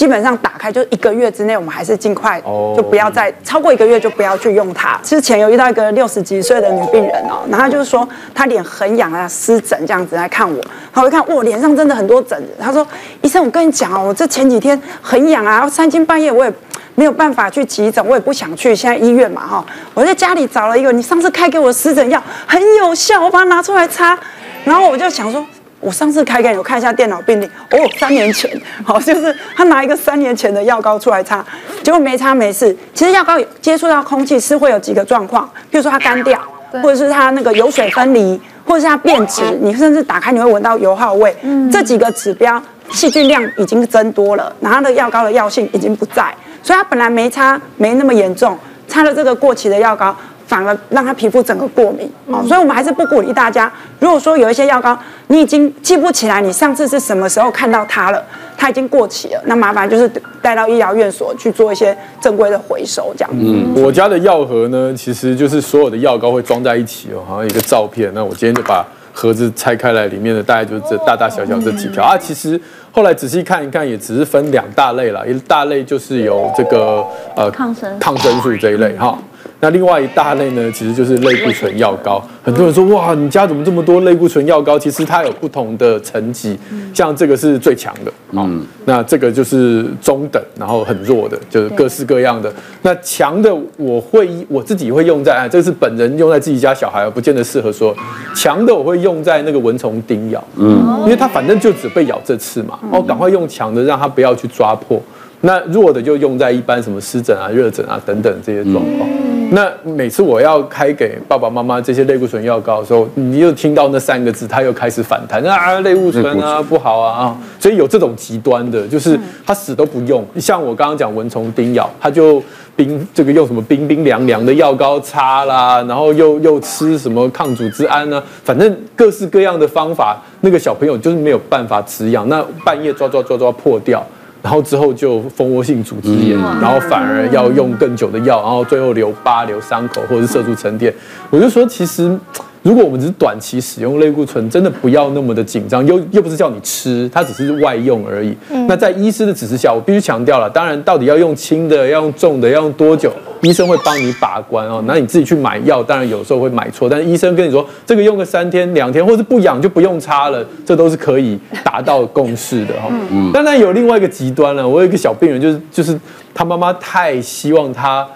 [0.00, 2.40] 基本上打开就一个月之内，我们还是尽快
[2.74, 4.98] 就不要再超过一个月就不要去用它。
[5.02, 10.58] 之前有遇到一个六十几岁的女病人哦，然后就是说她脸很痒啊，湿疹这样子来看我，
[10.90, 12.48] 她会看我脸上真的很多疹子。
[12.58, 12.86] 她说
[13.20, 16.52] 医生，我跟你讲哦，我这前几天很痒啊，三更半夜我也。
[16.96, 18.76] 没有办法去急诊，我也不想去。
[18.76, 24.18] 现在医院嘛，哈，我在家里找了一个，你上次开给我的湿疹药很有效，我把它拿出来擦。
[24.64, 25.46] 然后我就想说，
[25.80, 28.50] 我上次开给你，我看一下电脑病历，哦，三年前，
[28.84, 31.44] 好，就是他拿一个三年前的药膏出来擦，
[31.82, 32.76] 结果没擦没事。
[32.92, 36.38] 其实药膏接触到空气是会有几个状况，比如说它干掉，
[36.82, 41.34] 或者是它那个油水分离，或者是它变质，你甚至打开你会闻到油耗味，
[41.72, 46.34] 这几个指标细菌量已经增多了，然后它的药膏的药性已经不在。
[46.62, 50.14] 所以它本来没擦，没那么严重，擦了这个过期的药膏，
[50.50, 52.42] 反而让他皮肤整个过敏哦。
[52.48, 58.20] 所以我们还是不鼓励大家，如果说有一些药膏你已经记不起来，你上次是什么时候看到它了，
[58.58, 60.10] 它已经过期了，那麻烦就是
[60.42, 63.30] 带到医疗院所去做一些正规的回收，这样。
[63.32, 68.10] 嗯，我家的药盒呢，其实就是所有的药膏会装在一起哦，好像一个照片。
[68.12, 72.60] 那我今天就把盒子拆开来，里面的大概就是这大大小小这几条啊，其实。
[72.92, 75.24] 后来仔细看一看，也只是分两大类了。
[75.24, 79.16] 一大类就是有这个呃抗生抗生素这一类哈。
[79.60, 82.26] 那另外一大类呢，其实就是类固醇药膏。
[82.42, 84.78] 很多人说哇，你家怎么这么多类固醇药膏？
[84.78, 86.58] 其实它有不同的层级，
[86.94, 92.50] 像这个是最强的，嗯，那这个就是中等，然后很弱的，就是各式各样的。
[92.80, 97.94] 那强的我会我自己会用在，这是本人用在自己家小孩，不见得适合说
[98.34, 104.98] 强的我会用在那个蚊虫叮咬，嗯，因为它反正就只被咬这次嘛，哦，赶快用强的让它不要去抓破。
[105.42, 109.08] 那弱的就用在一般什么湿疹啊、热疹啊等等这些状况。
[109.52, 117.36] 那每次我要开给爸爸妈妈这些类固醇药膏的时候，你又听到那三个字，他又开始反弹啊，类固醇啊不好啊啊！
[117.58, 120.24] 所以有这种极端的，就是他死都不用。
[120.36, 122.42] 像我刚刚讲蚊虫叮咬，他就
[122.76, 128.22] 冰这个用什么冰冰凉凉的药膏擦啦，然后又又吃什么抗组织胺呢？
[128.44, 134.04] 反正各式各样的方法，那个小朋友就是没有办法止痒，那半夜抓抓抓抓破掉。
[134.42, 140.92] 然后之后就蜂窝性组织炎，然后反而要用更久的药，然后最后留疤、留伤口，或者是色素沉淀。
[141.30, 142.18] 我就说，其实。
[142.62, 148.36] 如果我们只是短期使用类固醇，真的不要那么的紧张，又又不是叫你吃，它只是外用而已。
[148.50, 153.10] 嗯、那在医师的指示下，我必须强调了，当然到底要用轻的，要用重的，要用多久，
[153.42, 154.82] 医生会帮你把关哦。
[154.86, 162.88] 那你自己去买药，当然有时候会买错，但是医生跟你说这个用个三天两天，或是不痒就不用擦了，这都是可以达到共识的哈。
[163.10, 163.30] 嗯。
[163.32, 165.98] 当然有另外一个极端了，我有一个小病人，就是就是
[166.34, 168.06] 他妈妈太希望他。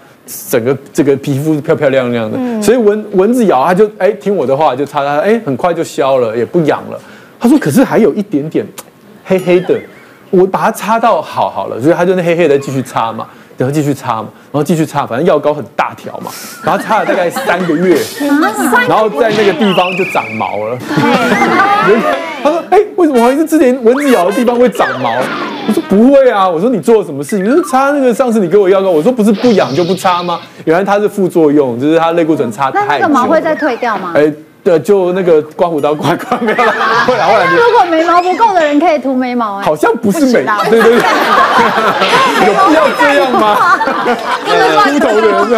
[0.49, 6.99] 整个这个皮肤是漂漂亮亮的，嗯、所以蚊蚊子咬他就哎听我的话就擦擦，哎很快就消了，也不痒了。
[7.39, 8.67] 他说可是还有一点点
[9.23, 9.79] 黑黑的，
[10.31, 16.31] 我把它擦到好好了，所以他就那黑黑的继续擦嘛，然后继续擦嘛，然后继续擦，反正药膏很大条嘛，
[16.63, 17.99] 然后擦了大概三个月，
[18.89, 20.79] 然后在那个地方就长毛了。
[22.43, 25.11] 他说哎为什么好像是之前蚊子咬的地方会长毛？
[25.67, 27.45] 我说不会啊，我说你做了什么事情？
[27.45, 30.39] 你是擦那个上次你给我药膏，我说不是不痒就不擦吗？
[30.67, 32.87] 原来它是副作用，就是它类固醇擦太久。
[32.87, 34.13] 那那个毛会再退掉吗？
[34.15, 34.31] 哎，
[34.65, 36.73] 对，就那个刮胡刀刮刮 没有了。
[37.07, 39.65] 后来后来，如果眉毛不够的人可以涂眉毛哎。
[39.65, 40.99] 好像不是眉毛，对对对，
[42.49, 43.79] 有必要这样吗？
[44.91, 45.53] 秃头的人是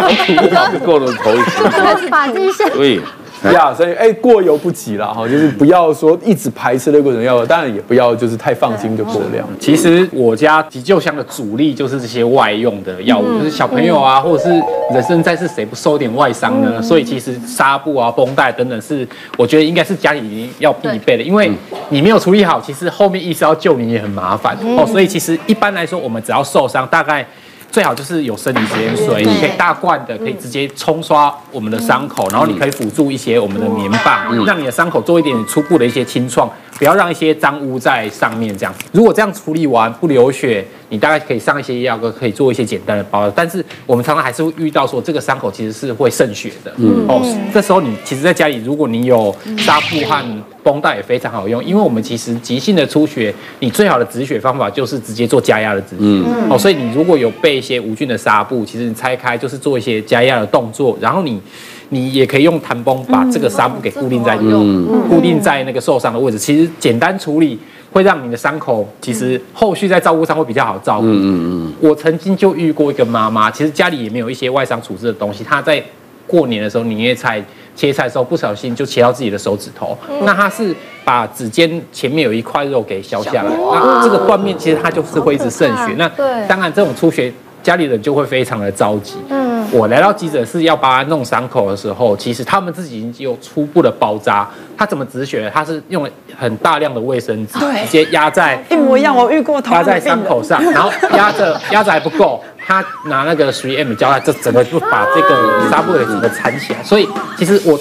[0.53, 2.69] 要涂不够的头一次，发际线。
[2.71, 2.99] 对。
[3.53, 9.47] 呀，所以哎，过犹不及了哈，就是不要说一直排斥类固醇药，当然也不要就是太放心就过量。
[9.59, 14.49] 其实我家急救箱的主力就是这些外用的药物，就是小朋友啊，或者是
[14.93, 16.81] 人生在世谁不受点外伤呢？
[16.81, 21.51] 所以其实纱布啊、绷带等等是，我觉得应该是家里已经要必备的，因为
[21.89, 24.85] 你没有处理好，其实后面医生要救你也很麻烦哦。
[24.85, 27.25] 所以其实一般来说，我们只要受伤，大概。
[27.71, 36.49] 最好就是有生理食盐水，你可以大罐的，可以直接冲刷我们的伤口，然后你可以辅助一些我们的棉棒，让你的伤口做一点初步的一些清创，
[36.79, 38.57] 不要让一些脏污在上面。
[38.57, 43.29] 这样，如果这样处理完不流血，你大概可以上一些药膏，可以做一些简单的包。
[43.31, 46.71] 但是我们常常还是会遇到说，这个伤口其实是会渗血的。
[46.77, 47.21] 嗯，哦，
[47.53, 55.97] 这时候你其实在家里，如果你有纱布和绷带也非常好用，因为我们其实急性的出血，你最好的止血方法就是直接做加压的止血。
[55.99, 61.41] 嗯，哦，所以你如果有备一些无菌的纱布，其实你拆开就是做一些加压的动作，然后你
[61.89, 66.37] 你也可以用弹绷把这个纱布给固定在嗯，固定在那个受伤的位置。
[66.37, 67.57] 其实简单处理
[67.97, 71.07] 会让你的伤口其实后续在照顾上会比较好照顾。
[71.07, 71.27] 嗯嗯
[71.65, 71.73] 嗯。
[71.81, 75.83] 我曾经就遇过一个妈妈，其实家里也没有一些外伤处置的东西，她在
[76.27, 77.43] 过年的时候年夜菜。
[77.75, 85.93] 切菜的时候不小心就切到自己的手指头，嗯、那她是把指尖前面有一块肉给削下来，那这个断面其实它就是会一直渗血。
[85.95, 86.09] 那
[86.47, 87.31] 当然这种出血，
[87.61, 89.17] 家里人就会非常的着急。
[89.29, 94.47] 嗯，我来到急诊室要帮他弄伤口的时候，其实他们自己已经有初步的包扎。
[94.77, 95.51] 他怎么止血？
[95.53, 102.41] 他是用了很大量的卫生纸，直接压在一模一样，我遇过，压在伤口上，然后压着压着还不够。
[102.65, 106.83] 他拿那个 3M 胶带，这整个就把这个纱布给整个缠起来。
[106.83, 107.79] 所以其实我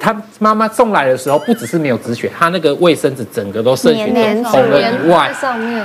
[0.00, 4.06] 他妈妈送来的时候，不只是没有止血，他那个卫生纸整个都渗血
[4.42, 5.84] 都红了以外，上面。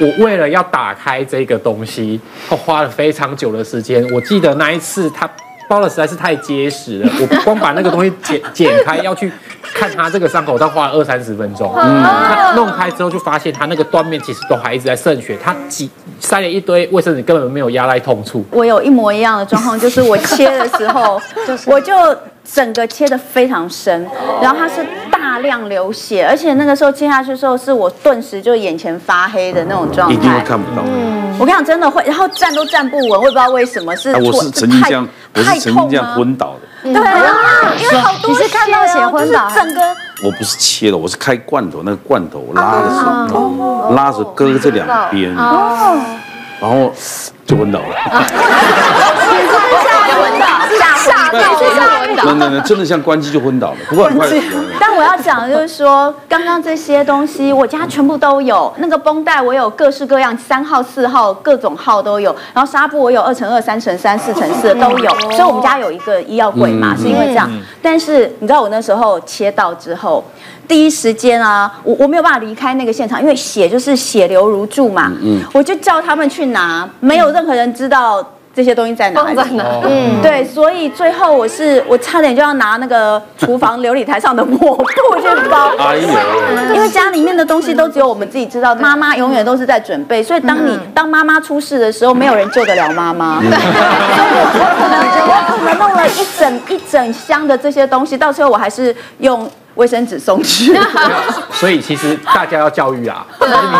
[0.00, 4.06] 我为了要打开这个东西，我花了非常久的时间。
[4.12, 5.28] 我记得那一次他。
[5.70, 9.30] 包的实在是太结实了，我光把那个东西剪剪开，要去
[9.74, 11.70] 看他这个伤口，他花了二三十分钟。
[11.76, 18.42] 嗯，他弄开之后就发现他那个断面其实都还一直在渗血，他挤塞了一堆卫生纸，根本没有压在痛处。
[18.50, 21.92] 我有一模一样的状况，就是我切的时候， 就是我就
[22.52, 24.08] 整个切的非常深，
[24.40, 30.82] 然后它是大量流血，而且那个时候切下去的时候，是我顿时就眼前发黑的那种状态，一定会看不到。
[30.86, 34.10] 嗯，我跟你讲，真的会，然后站都站不稳，我也不知道为什么是。
[34.16, 35.06] 我是曾经这样。
[35.34, 37.22] 我是曾经这样昏倒的，对啊，
[37.80, 39.80] 因为好多血，你是看到血昏倒，整个
[40.24, 46.92] 我不是切的，我是开罐头，那个罐头拉的是拉着割这两边，然后
[47.48, 47.86] 就昏倒了。
[51.30, 52.24] 对，是吓昏倒。
[52.24, 54.28] 那那那真的像关机就昏倒了，不过很快。
[54.78, 67.48] 但我要讲的就是说，刚刚这些东西我家全部都有，那个绷带我有各式各样，三号、四号各种号都有，然后纱布我有二乘二、三乘三、四乘四都有，所以我们家有一个医药柜嘛，是因为这样。
[67.80, 70.24] 但是你知道我那时候切到之后，
[70.66, 78.24] 第一时间啊，我我没有办法离开那个现场，因为血就是血流如注嘛，嗯，我就叫他们去拿，没有任何人知道。
[78.54, 79.36] 这些东西在哪里？
[79.36, 79.64] 在哪？
[79.84, 85.70] 嗯，对，所以最后我是我差点就要拿那个厨房琉璃台上的抹布去包，
[86.74, 93.38] 因为家里面的东西都只有我们自己知道，妈妈永远都是在准备，所以当你当妈妈出事的时候，没有人救得了妈妈。
[93.38, 94.42] 对，我
[94.76, 94.98] 可能
[95.28, 100.76] 我可能弄了一整一整箱的这些东西，到最后我还是用卫生纸送去。
[101.52, 103.24] 所以其实大家要教育啊，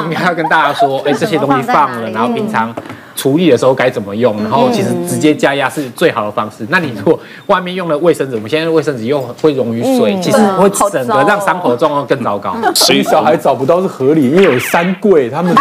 [0.09, 2.73] 你你要跟大家说，哎，这些东西放了，然后平常。
[3.19, 4.37] 处理的时候该怎么用？
[4.45, 6.65] 然后其实直接加压是最好的方式。
[6.71, 12.55] 那你如果外面用了卫生纸，我们现在卫生纸又会溶于水，其实会整个让伤口的状况更糟糕。
[12.75, 15.55] 所以小孩找不到是合理，因为有三柜，他们。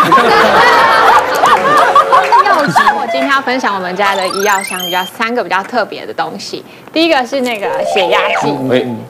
[2.44, 4.28] 那我今天要分享我们家的。
[4.28, 6.14] 医药箱比较三个比较特别的。
[6.18, 6.66] 东西。
[6.92, 8.52] 第一个是那个血压计，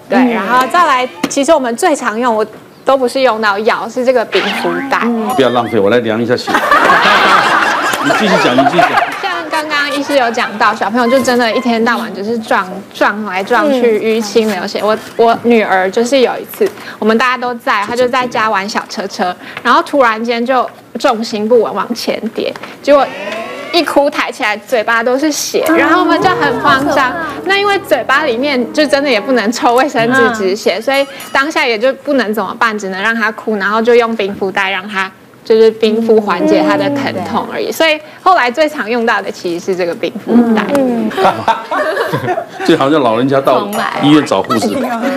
[0.09, 2.45] 对，然后再来，其实我们最常用，我
[2.83, 4.99] 都不是用到药，是这个冰敷袋。
[5.37, 6.51] 不要浪费，我来量一下血。
[8.07, 9.21] 你继续讲，你继续讲。
[9.21, 14.81] 像刚刚医师有讲到，小朋友就真的一天到晚就是撞撞来撞去，淤青流血。
[14.81, 23.05] 我我女儿就是有一次，我们大家都在，她就在家玩小车车，然后突然间就重心不稳往前跌，结果
[23.73, 27.13] 一哭抬起来，嘴巴都是血，然后我们就很慌张。
[27.43, 35.11] 那因为嘴巴里面就真的也不能抽卫生纸止血，所以当下也就不能怎么办，只能让她哭，然后就用冰敷袋让她。
[35.47, 40.61] 就是冰敷缓解它的疼痛而已，所以后来最常用到的其实是这个冰敷袋。
[40.75, 41.09] 嗯，
[42.67, 43.65] 就好像老人家到
[44.03, 44.67] 医院找护士，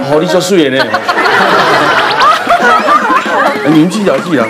[0.08, 0.84] 好，你叫素颜呢？
[3.66, 4.46] 你们记得记得。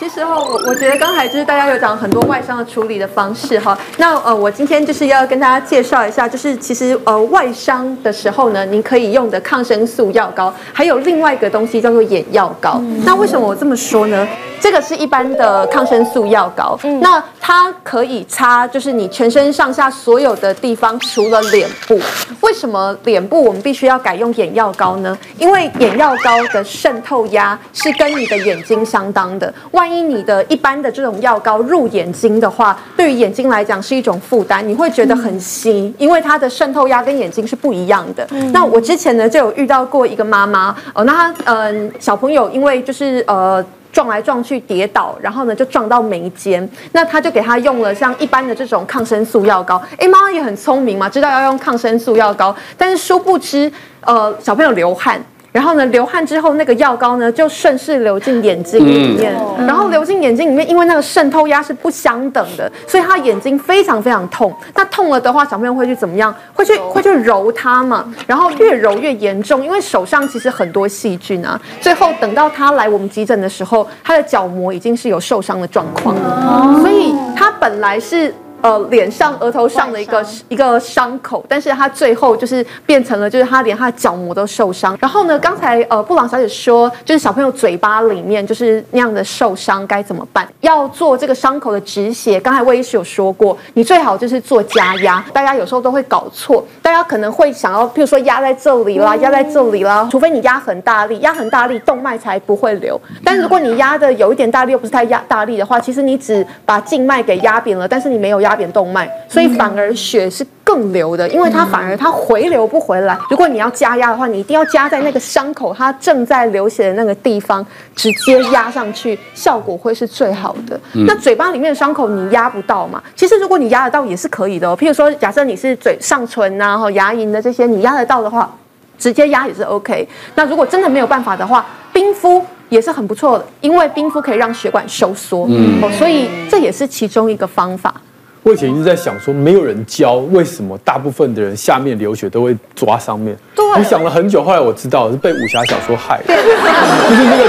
[0.00, 3.78] 其实哈，我我觉得刚才就是大家有讲很多外伤的处理的方式哈。
[3.98, 12.80] 那呃，我今天就是要跟大家介绍一下，就是其实呃外伤的时候呢，您可以用的抗生素药膏，还有另外一个东西叫做眼药膏。
[13.04, 14.26] 那为什么我这么说呢？
[14.58, 21.98] 这个是一般的抗生素药膏，那它可以擦，就是你全身上下所有的地方，除了脸部。
[22.40, 25.16] 为什么脸部我们必须要改用眼药膏呢？
[25.38, 29.52] 因为眼药膏的渗透压是跟你的眼睛相当的。
[29.70, 38.26] 万一你的一般的这种药膏入眼睛的话，对于眼睛来讲是一种负担，你会觉得很稀，因为它的渗透压跟眼睛是不一样的。
[38.52, 43.64] 那我之前呢就有遇到过一个妈妈哦，那她嗯、呃、小朋友因为就是呃。
[43.92, 49.82] 撞来撞去跌倒，然后呢就撞到眉间，那他就给他用了像一般的这种抗生素药膏。
[49.98, 53.70] 哎，妈妈也很聪明嘛，知道要用抗生素药膏，但是殊不知，
[54.02, 55.20] 呃，小朋友流汗。
[55.52, 64.54] 然后呢，流汗之后，那个药膏呢就顺势流进眼睛里面，嗯、然后流进眼睛里面，因为那个渗透压是不相等的，所以他眼睛非常非常痛。
[64.74, 66.34] 那痛了的话，小朋友会去怎么样？
[66.54, 68.04] 会去会去揉它嘛？
[68.26, 71.60] 然后越揉越严重，因为手上其实很多细菌啊。
[71.80, 78.32] 最后等到他来我们急诊的时候，他的角膜已经是有受伤的状况了，所以他本来是。
[78.62, 84.96] 呃，脸上、额头上的一个一个伤口，但是他最后就是变成了，就是他连他的角膜都受伤。
[85.00, 90.46] 然后呢，刚才呃布朗小姐说，就是小朋友嘴巴里面就是那样的受伤该怎么办？
[90.60, 92.38] 要做这个伤口的止血。
[92.38, 95.24] 刚才魏医师有说过，你最好就是做加压。
[95.32, 103.00] 大家有时候都会搞错，大家可能会想要，譬如说压在这里啦，压在这里啦，除非你压很大力，压很大力，动脉才不会流。
[103.24, 108.49] 但如果你压的有一点大力，又不是太压大力的话，其实你只把静脉给压扁了，但是你没有压。
[108.50, 113.16] 压扁动脉，所以反而血是更流的，因为它反而它回流不回来。
[113.30, 120.78] 如果你要加压的话，你一定要加在那个伤口它正在流血的那个地方，直接压上去，效果会是最好的。
[121.06, 123.00] 那嘴巴里面的伤口你压不到嘛？
[123.14, 124.76] 其实如果你压得到也是可以的哦。
[124.76, 128.52] 譬如说，假设你是嘴上唇呐、啊、牙龈的这些，你压得到的话，
[128.98, 130.08] 直接压也是 OK。
[130.34, 137.92] 那如果真的没有办法的话，冰敷也是很不错的，因为冰敷可以让血管收缩，嗯，所以这也是其中一个方法。
[138.42, 143.36] 我以前一直在想说，没有人教，为什么大部分的人下面流血都会抓上面？
[143.54, 147.44] 对，我想了很久，后来我知道是被武侠小说害的，就是那个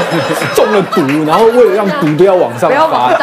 [0.53, 3.17] 中了毒，然后为了让毒都要往上发，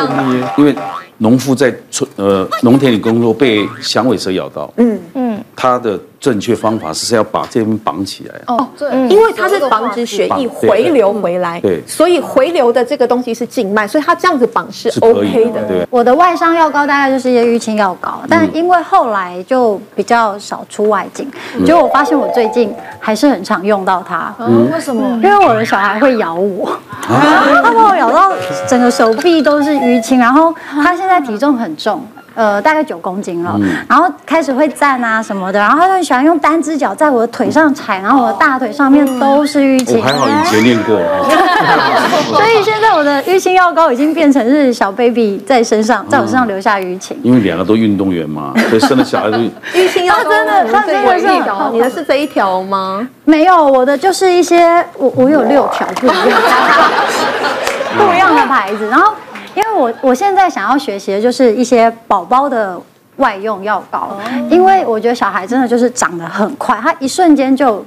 [0.57, 0.75] 因为
[1.19, 8.35] 农夫在村呃农田里工作被响尾蛇咬到，嗯嗯，嗯，它的正确方法是要把这边绑起来。
[8.47, 15.63] 哦，对，因为它是防止血液回流回来，对，所以回流的这个东西是静脉，所以它这样子绑是 OK 的。
[15.69, 21.31] 对，我的外伤药膏大概就是一些淤青药膏，但因为后来就比较少出外景，
[21.65, 24.35] 结果我发现我最近还是很常用到它。
[24.39, 25.09] 嗯，为什么？
[25.23, 28.33] 因为我的小孩会咬我， 他把我咬到
[28.67, 32.03] 整个手臂都是淤青，然后他现在体重很重。
[32.35, 39.99] 呃，大概九公斤了，嗯、然后开始会站啊什么的，然后他就很喜欢用单只脚在我的腿上踩，然后我的大腿上面都是淤青。
[39.99, 40.97] 我还好以前练过，
[42.39, 47.19] 所以现在我的淤青药膏已经变成是小 baby 在身上，在我身上留下淤青。
[47.23, 49.39] 因为两个都运动员嘛， 所以生了小孩都
[49.75, 51.27] 淤青药膏真的，他真的是
[51.73, 53.07] 你的是这一条吗？
[53.25, 56.19] 没有，我的就是一些我我有六条不一样
[57.99, 59.13] 不一样的牌子，然后。
[59.55, 62.81] 因为我我现在想要学习的就是一些宝宝的
[63.17, 64.17] 外用药膏，
[64.51, 67.85] 因为我觉得小孩真的就是长得很快，他一瞬间就。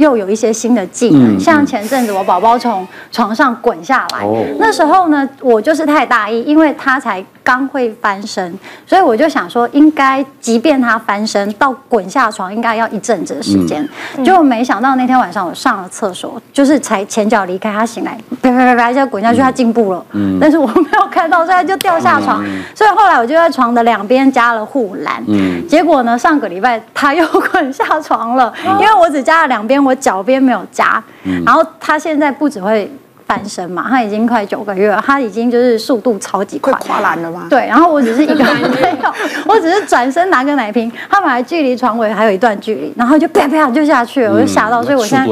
[0.00, 4.26] 又有一些新的技能，像前阵子我宝宝从床上滚下来，
[4.58, 13.86] 那时候呢，我就是太大意，因为他才刚会翻身，所以我就想说，应该即便他翻身到滚下床，应该要一阵子的时间，
[14.24, 20.02] 结果没想到那天晚上我上了厕所，就是才前脚离开，他醒来，啪啪啪啪一下滚下去，他进步了，
[20.40, 22.42] 但是我没有看到，所以他就掉下床，
[22.74, 25.22] 所以后来我就在床的两边加了护栏，
[25.68, 29.89] 结果呢，上个礼拜他又 滚下床了，因为我只加了两边。
[29.90, 31.02] 我脚边没有夹，
[31.44, 32.88] 然后他现在不只会
[33.26, 37.46] 翻身嘛，他已经快九个月了，他已经就是速度超级快，跨栏了吗？
[37.50, 39.12] 对，然后我只是一个 没有，
[39.46, 45.28] 我只是转身拿个奶瓶，他本来距离床尾还有一段距离，然后就啪啪就下去了，我就吓到，所以我现在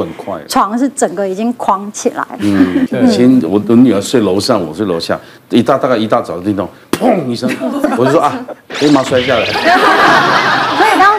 [0.47, 2.25] 床是整个已经框起来。
[2.39, 5.17] 嗯，以前我的女儿睡楼上，我睡楼下，
[5.49, 7.49] 一大大概一大早的叮咚，砰一声，
[7.97, 8.33] 我就说啊，
[8.81, 9.45] 立马摔下来。
[10.79, 11.18] 所以刚刚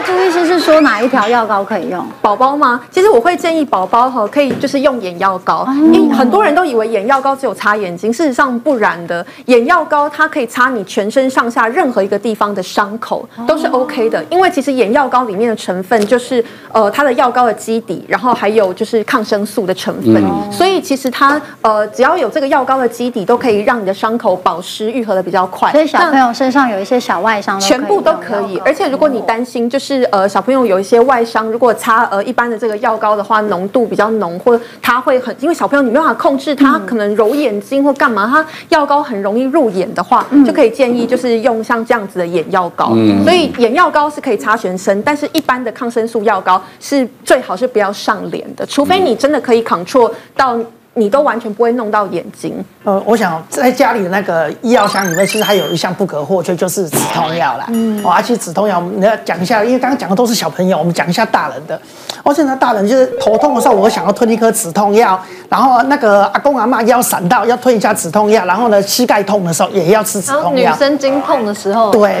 [0.53, 2.05] 是说哪一条药膏可以用？
[2.21, 2.81] 宝宝吗？
[2.89, 9.25] 其实我会建议宝宝哈，可以就是用眼药膏，因为很多人都以为眼药膏只有擦眼睛，事实上不然的。
[9.45, 25.71] 眼药膏它可以擦你全身上下任何一个地方的伤口都是 OK 的，因为其实眼药膏里面的成分就是呃它的药膏的基底，然后还有就是抗生素的成分，所以其实它呃只要有这个药膏的基底，都可以让你的伤口保湿愈合的比较快。
[25.71, 28.57] 所以小朋友身上有一些小外伤，全部都可以。
[28.65, 30.31] 而且如果你担心就是呃。
[30.31, 42.93] 小朋友有一些外伤，如果擦呃一般的这个药膏的话，浓度比较浓，或者他会很，因为小朋友你没办法控制他，可能揉眼睛或干嘛，他药膏很容易入眼的话，就可以建议就是用像这样子的眼药膏。
[43.23, 50.57] 所以眼药膏是可以擦全身，但是一般的抗生素药膏是最好是不要上脸的，除非你真的可以 control 到。
[50.93, 52.63] 你都完全不会弄到眼睛。
[52.83, 57.65] 呃，我想在家里的那个医药箱里面，其实还有一项不可或缺，就是止痛药啦。
[57.69, 61.79] 嗯，而且止痛药，你要讲一下，因为刚刚讲的都是小朋友，我们讲一下大人的。
[62.23, 65.19] 而且呢，大人就是头痛的时候，我想要吞一颗止痛药，
[65.49, 70.71] 然后那个阿公阿妈腰闪到要吞一下止痛药，然后呢，膝盖痛的时候也要吃止痛药。
[70.71, 72.15] 女生经痛的时候，对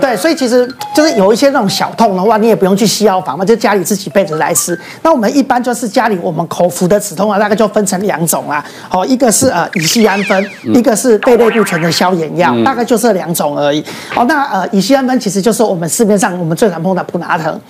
[0.00, 4.78] 对，所以其实就是有一些那种小痛的话，你也不用去西药房嘛，就家里自己备着来吃。
[5.02, 8.64] 那我们一般就是家里我们口服的止痛药，大概就分成两种啊。
[8.88, 13.84] 哦，一个是呃乙酰氨酚，一个是贝类固醇的消炎药，大概就这两种而已。
[14.14, 17.60] 哦，那呃乙酰氨酚其实就是我们市面上我们最常碰到普拿疼。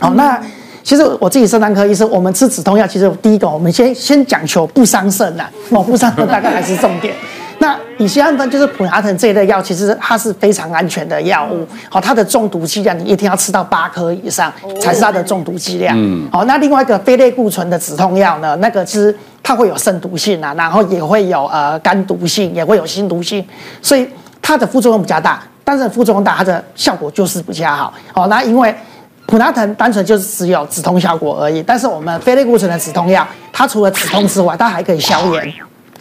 [0.00, 0.40] 哦，那。
[0.86, 7.12] 其实我自己肾脏科医生，我们吃止痛药，其实第一个，我们先先讲求不伤肾呐，哦，不伤肾大概还是重点。
[7.58, 11.66] 那乙酰胺酚就是普拿疼这一类药，其实它是非常安全的药物。
[11.88, 15.94] 好，它的中毒剂量你一天要吃到八颗以上，才是它的中毒剂量。
[15.96, 16.28] 嗯。
[16.30, 23.44] 好，那另外一个非类固醇的止痛药呢，那个是它会有肾毒性啊，然后也会有呃肝毒性，也会有心毒性，
[23.80, 24.06] 所以
[24.42, 25.42] 它的副作用比较大。
[25.64, 27.92] 但是副作用大，它的效果就是比较好。
[28.12, 28.74] 好，那因为。
[29.28, 35.52] 普拿疼单纯就是只有止痛效果而已，但是我们非类固醇的止痛药，它除了止痛之外，它还可以消炎，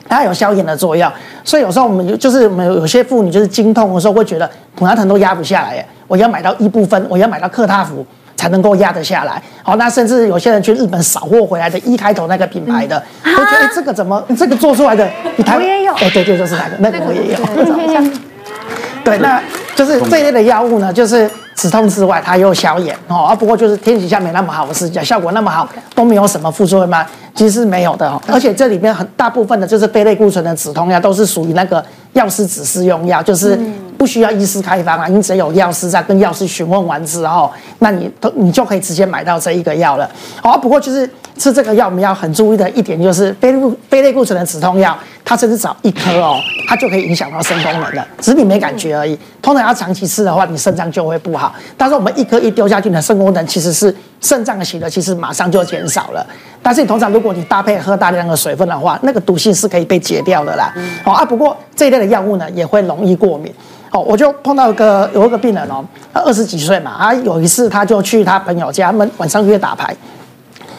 [0.07, 1.11] 它有消炎的作用。
[1.43, 9.41] 所以有时候我们就是我们有些妇女就是经痛的时候会觉得普拉疼都压不下来，我要买到一部分，我要买到克他福才能够压得下来。
[9.63, 18.11] 好，那甚至有些人去日本扫货回来的一开头那个品牌的，嗯、都觉得这个怎么这个做出来的比台湾我也有，哎对对就是那个那个我也有，
[19.03, 19.41] 对，那
[19.75, 21.29] 就是这一类的药物呢，就是。
[21.55, 27.05] 止痛之外，它又消炎哦，啊，不过就是天底下没那么好的事情，效果那么好，都没有什么副作用吗？
[27.33, 28.21] 其实没有的哦。
[28.27, 31.83] 而且这里面很大部分的就是非类固醇的止痛药，都是属于那个
[32.13, 33.57] 药师指示用药，就是
[33.97, 40.09] 不需要医师开方啊，你只有药师在跟药师询问完之后，那你都你就可以直接买到这一个药了。
[40.41, 46.37] 好，不过就是吃这个药，我们要很注意的一点就是非类固非类固醇的止痛药，它只是找一颗哦，
[46.67, 49.17] 它就可以影响到肾功能的，只是你没感觉而已。
[49.41, 51.53] 通常要长期吃的话，你肾脏就会不好。
[51.77, 56.25] 但是我们一颗一丢下去，你的肾功能其实是肾脏的血流其实马上就减少了。
[56.63, 60.73] 但是你通常如果你搭配喝大量的水分的话，那个毒性是可以被解掉的啦。
[61.03, 63.53] 好啊，不过这一类的药物呢，也会容易过敏。
[63.95, 65.81] 哦，我就碰到一个有一个病人哦，
[66.13, 69.95] 他二十几岁嘛，他有一次他就去他朋友家，他们晚上约打牌，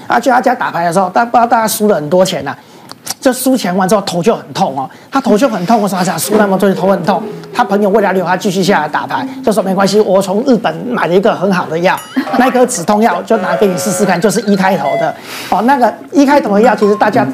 [0.06, 2.58] 啊，去他家打牌的时候，大不知道大家输了很多钱呐、啊，
[3.18, 7.22] 就输钱完之后头就很痛哦，他头就很痛，我说他想输那么多钱头很痛，
[7.54, 11.98] 他朋友为了留他继续下来打牌，就说没关系，我从日本买了一个很好的药，
[12.38, 15.14] 那颗止痛药就拿给你试试看，就是一开头的，
[15.48, 17.26] 哦，那个一开头的药其实大家。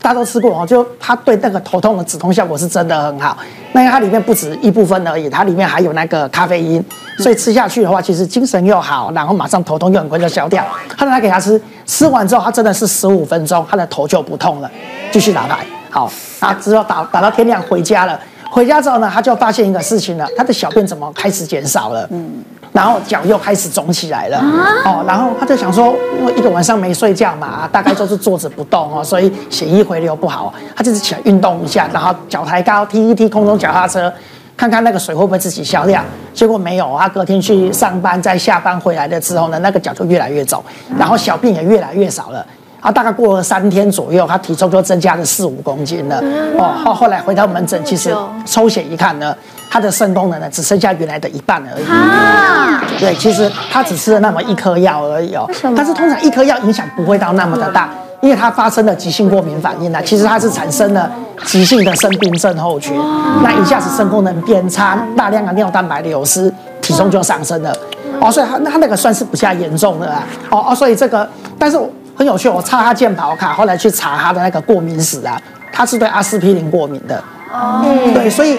[0.00, 3.36] 大家都吃过哦，就它对那个头痛的止痛效果是真的很好。
[3.72, 6.82] 那因为它里面不止一部分而已，它里面还有那个咖啡因，
[7.18, 10.64] 所以吃下去的话，其实精神又好，然后马上头痛又很快就消掉。
[10.96, 14.70] 他拿给他吃，吃完之后，他真的是十五分钟，他的头就不痛了，
[15.10, 15.66] 继续打牌。
[15.90, 18.18] 好，他之后打打到天亮回家了。
[18.50, 22.08] 回家之后呢，他就发现一个事情了，他的小便怎么开始减少了？
[22.10, 22.42] 嗯。
[22.78, 24.38] 然后脚又开始肿起来了，
[24.84, 34.12] 哦，然后他就想说，因为一个晚上没睡觉嘛，大概就是坐着不动哦，所以血液回流不好，他就是起来运动一下，然后脚抬高，踢一踢空中脚踏车，
[34.56, 36.00] 看看那个水会不会自己消掉。
[36.32, 40.62] 结果没有，他隔天去上班，在下班回来的时候呢，那个脚就越来越肿，
[40.96, 42.46] 然后小便也越来越少了。
[42.80, 46.22] 啊，大概过了三天左右，他体重就增加了四五公斤了。
[46.56, 48.14] 哦，后后来回到门诊，其实
[48.46, 49.36] 抽血一看呢，
[49.70, 51.84] 他的肾功能呢只剩下原来的一半而已。
[51.84, 55.48] 啊，对，其实他只吃了那么一颗药而已哦。
[55.76, 57.90] 但是通常一颗药影响不会到那么的大，
[58.20, 60.02] 因为它发生了急性过敏反应呢。
[60.02, 61.10] 其实它是产生了
[61.44, 62.96] 急性的肾病症候群，
[63.42, 67.76] 那一下子肾功能变差，大量的尿蛋白流失，体重就上升了。
[68.20, 70.22] 哦，所以他他那个算是比较严重的啊。
[70.50, 71.78] 哦哦，所以这个，但是。
[72.18, 75.40] 很有趣，我查他健保卡，后来去查他的那个过敏史啊，
[75.72, 77.22] 他是对阿司匹林过敏的。
[77.52, 77.80] 哦，
[78.12, 78.58] 对，所以，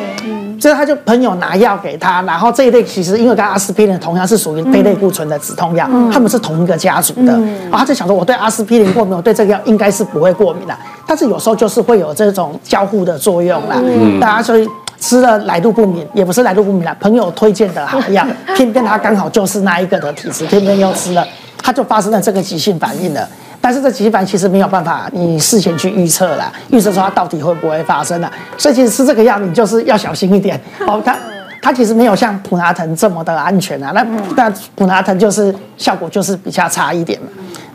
[0.59, 7.33] 所以他就朋友拿药给他，然后这一类其实因为跟阿司匹林同样是属于非类固醇的止痛药，他们是同一个家族的。
[7.63, 13.77] 然后他就想说，我对阿司匹林过敏，我对这个药应该是不会过敏的，但是有时候就是会有这种交互的作用啦。
[14.19, 14.67] 大家所以
[14.99, 21.25] 吃了来路不明，也不是来路不明啦，朋友推荐的好药， 偏偏他刚好就是那一个的体质，偏偏又吃了，
[21.63, 23.27] 他就发生了这个急性反应了。
[23.61, 30.59] 但是这棋盘其实没有办法，你事前去预测啦，预测说它到底会不会发生啊，所以其实是这个样你就是要小心一点。
[30.87, 31.17] 哦，它
[31.61, 34.05] 它其实没有像普拿疼这么的安全啊，那
[34.35, 37.27] 那普拿疼就是效果就是比较差一点嘛。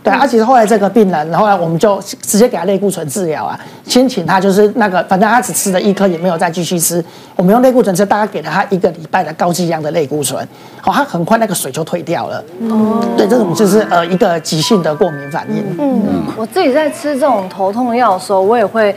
[0.02, 3.58] 对，啊，其实后来这个病人，后来我们就直接给他类固醇治疗啊。
[3.86, 7.02] 先请他就是那个，反正他只吃了一颗，也没有再继续吃。
[7.36, 10.46] 我们用类固醇，就大概给了他一个礼拜的高剂量的类固醇，
[10.82, 12.44] 好，他很快那个水就退掉了。
[12.68, 15.64] 哦，对，这种就是呃一个急性的过敏反应。
[15.78, 18.94] 嗯，我自己在吃这种头痛药的时候，我也会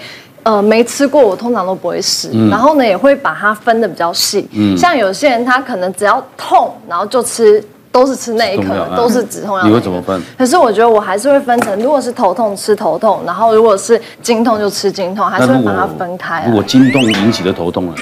[0.47, 2.29] 呃没吃过，我通常都不会试。
[2.31, 4.47] 嗯，然后呢，也会把它分的比较细。
[4.53, 7.63] 嗯，像有些人他可能只要痛，然后就吃。
[7.89, 9.63] 都是吃那一颗，都是止痛药。
[9.65, 10.21] 你会怎么分？
[10.37, 16.43] 可是我觉得我还是会分成，如果是头痛吃头痛，然后如果是经痛就吃经痛，还是会把它分开。
[16.45, 17.95] 如果经痛引起的头痛了，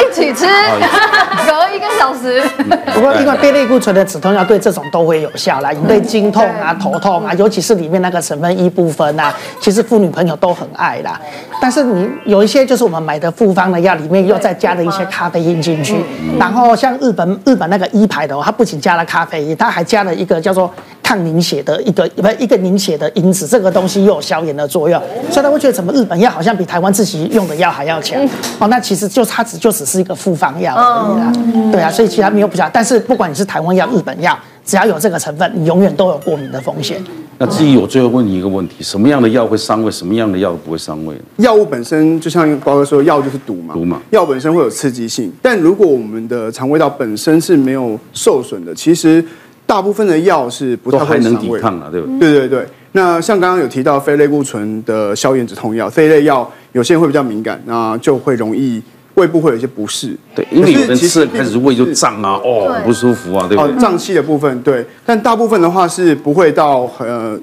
[0.00, 0.46] 一 起吃，
[1.46, 2.42] 隔一个小时。
[2.94, 5.70] 不过，因为非类固醇的止痛药对这种都会有效啦。
[5.70, 11.20] 你对经痛啊、头痛啊，尤其是里面那个成分一部分啊，其实妇女朋友都很爱啦。
[11.60, 15.96] 但是你有一些就是我们买的复方的药里面又再加了一些咖啡因进去，
[16.38, 16.76] 然后。
[16.80, 24.98] 像日本日本那个一牌的哦，它不仅加了咖啡因，它还加了一个叫做抗凝血的一个不一个凝血的因子，这个东西又有消炎的作用，
[25.30, 28.18] 所以他会觉得怎么日本药好像比台湾自己用的药还要强
[28.58, 28.68] 哦。
[28.68, 31.32] 那其实就它只就只是一个复方药而已啦，
[31.72, 32.68] 对啊，所以其他没有比较。
[32.72, 37.02] 但是不管你是台湾药、日本药，只要有这个成分，你永远都有过敏的风险。
[37.38, 39.90] 那至于我最后问你一个问题：什么样的药会伤胃？
[39.90, 41.14] 什么样的药不会伤胃？
[41.38, 44.00] 药物本身就像包哥说，药就是毒嘛，毒嘛。
[44.10, 49.24] 药本身会有刺激性，但如果我们的肠胃道本身是没有受损的，其实
[49.64, 51.30] 大部分的药是不太会伤胃的。
[51.30, 52.18] 都还能抵抗啊，对不对？
[52.18, 52.66] 对对对。
[52.92, 58.82] 那像刚刚有提到非类固醇的消炎止痛药，这一类药有些人会比较敏感，那就会容易。
[59.14, 63.76] 胃部会有一些不适，对，因为有人吃了开始胃就胀啊，哦，不舒服啊，对不对？
[63.78, 67.38] 胀气的部分，对，但大部分的话是不会到呃，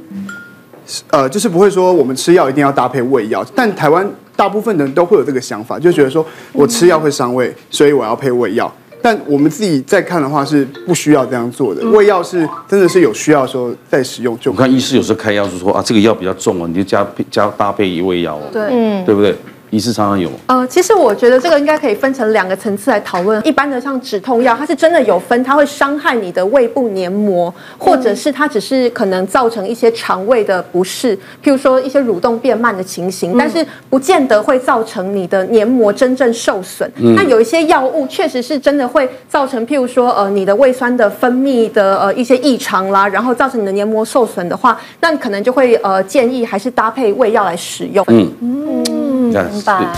[1.11, 8.73] 呃，就是不会说我们吃药一定要搭配胃药，但台湾大部分人都会有这个想法，就觉得说我吃药会伤胃，所以我要配胃药。
[8.99, 14.51] 但我们自己在看的话是不需要这样做的，胃药是真的是有需要的时候再使用就。
[14.51, 19.35] 我看医师有时候开药是说啊，这个药比较重哦，你就加加搭配一味药哦，对，嗯，对不对？
[19.69, 20.29] 医师常常有。
[20.47, 23.45] 呃，其实我觉得这个应该可以分成两个层次来讨论。
[23.45, 36.89] 一般的像止痛药，它是真的有分，它会伤害你的胃部黏膜，或者是它只是可能造成一些肠胃的不适，譬如说一些蠕动变慢的情形，但是不见得会造成你的黏膜真正受损。
[37.15, 48.05] 那有一些药物确实是真的会造成，譬如说呃你的胃酸的分泌的呃一些异常啦，然后造成你的黏膜受损的话，那可能就会呃建议还是搭配胃药来使用。
[48.07, 49.49] 嗯嗯，你看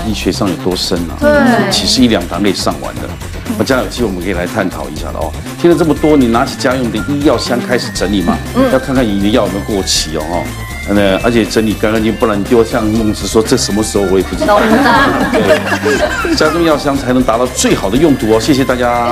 [0.08, 1.16] 医学上有多深啊？
[1.20, 3.02] 对，其实一两堂可以上完的。
[3.58, 5.32] 那将来有机会我们可以来探讨一下的哦。
[5.60, 8.38] 听了这么多，你拿起家用的医药箱开始整理嘛？
[8.56, 10.24] 嗯，要看看你的药有没有过期哦。
[10.92, 14.60] 那而且整理干干净，不然你就像孟子说，这什么时候我也不知道。
[15.32, 18.40] 对，家中药箱才能达到最好的用途哦。
[18.40, 19.12] 谢谢大家。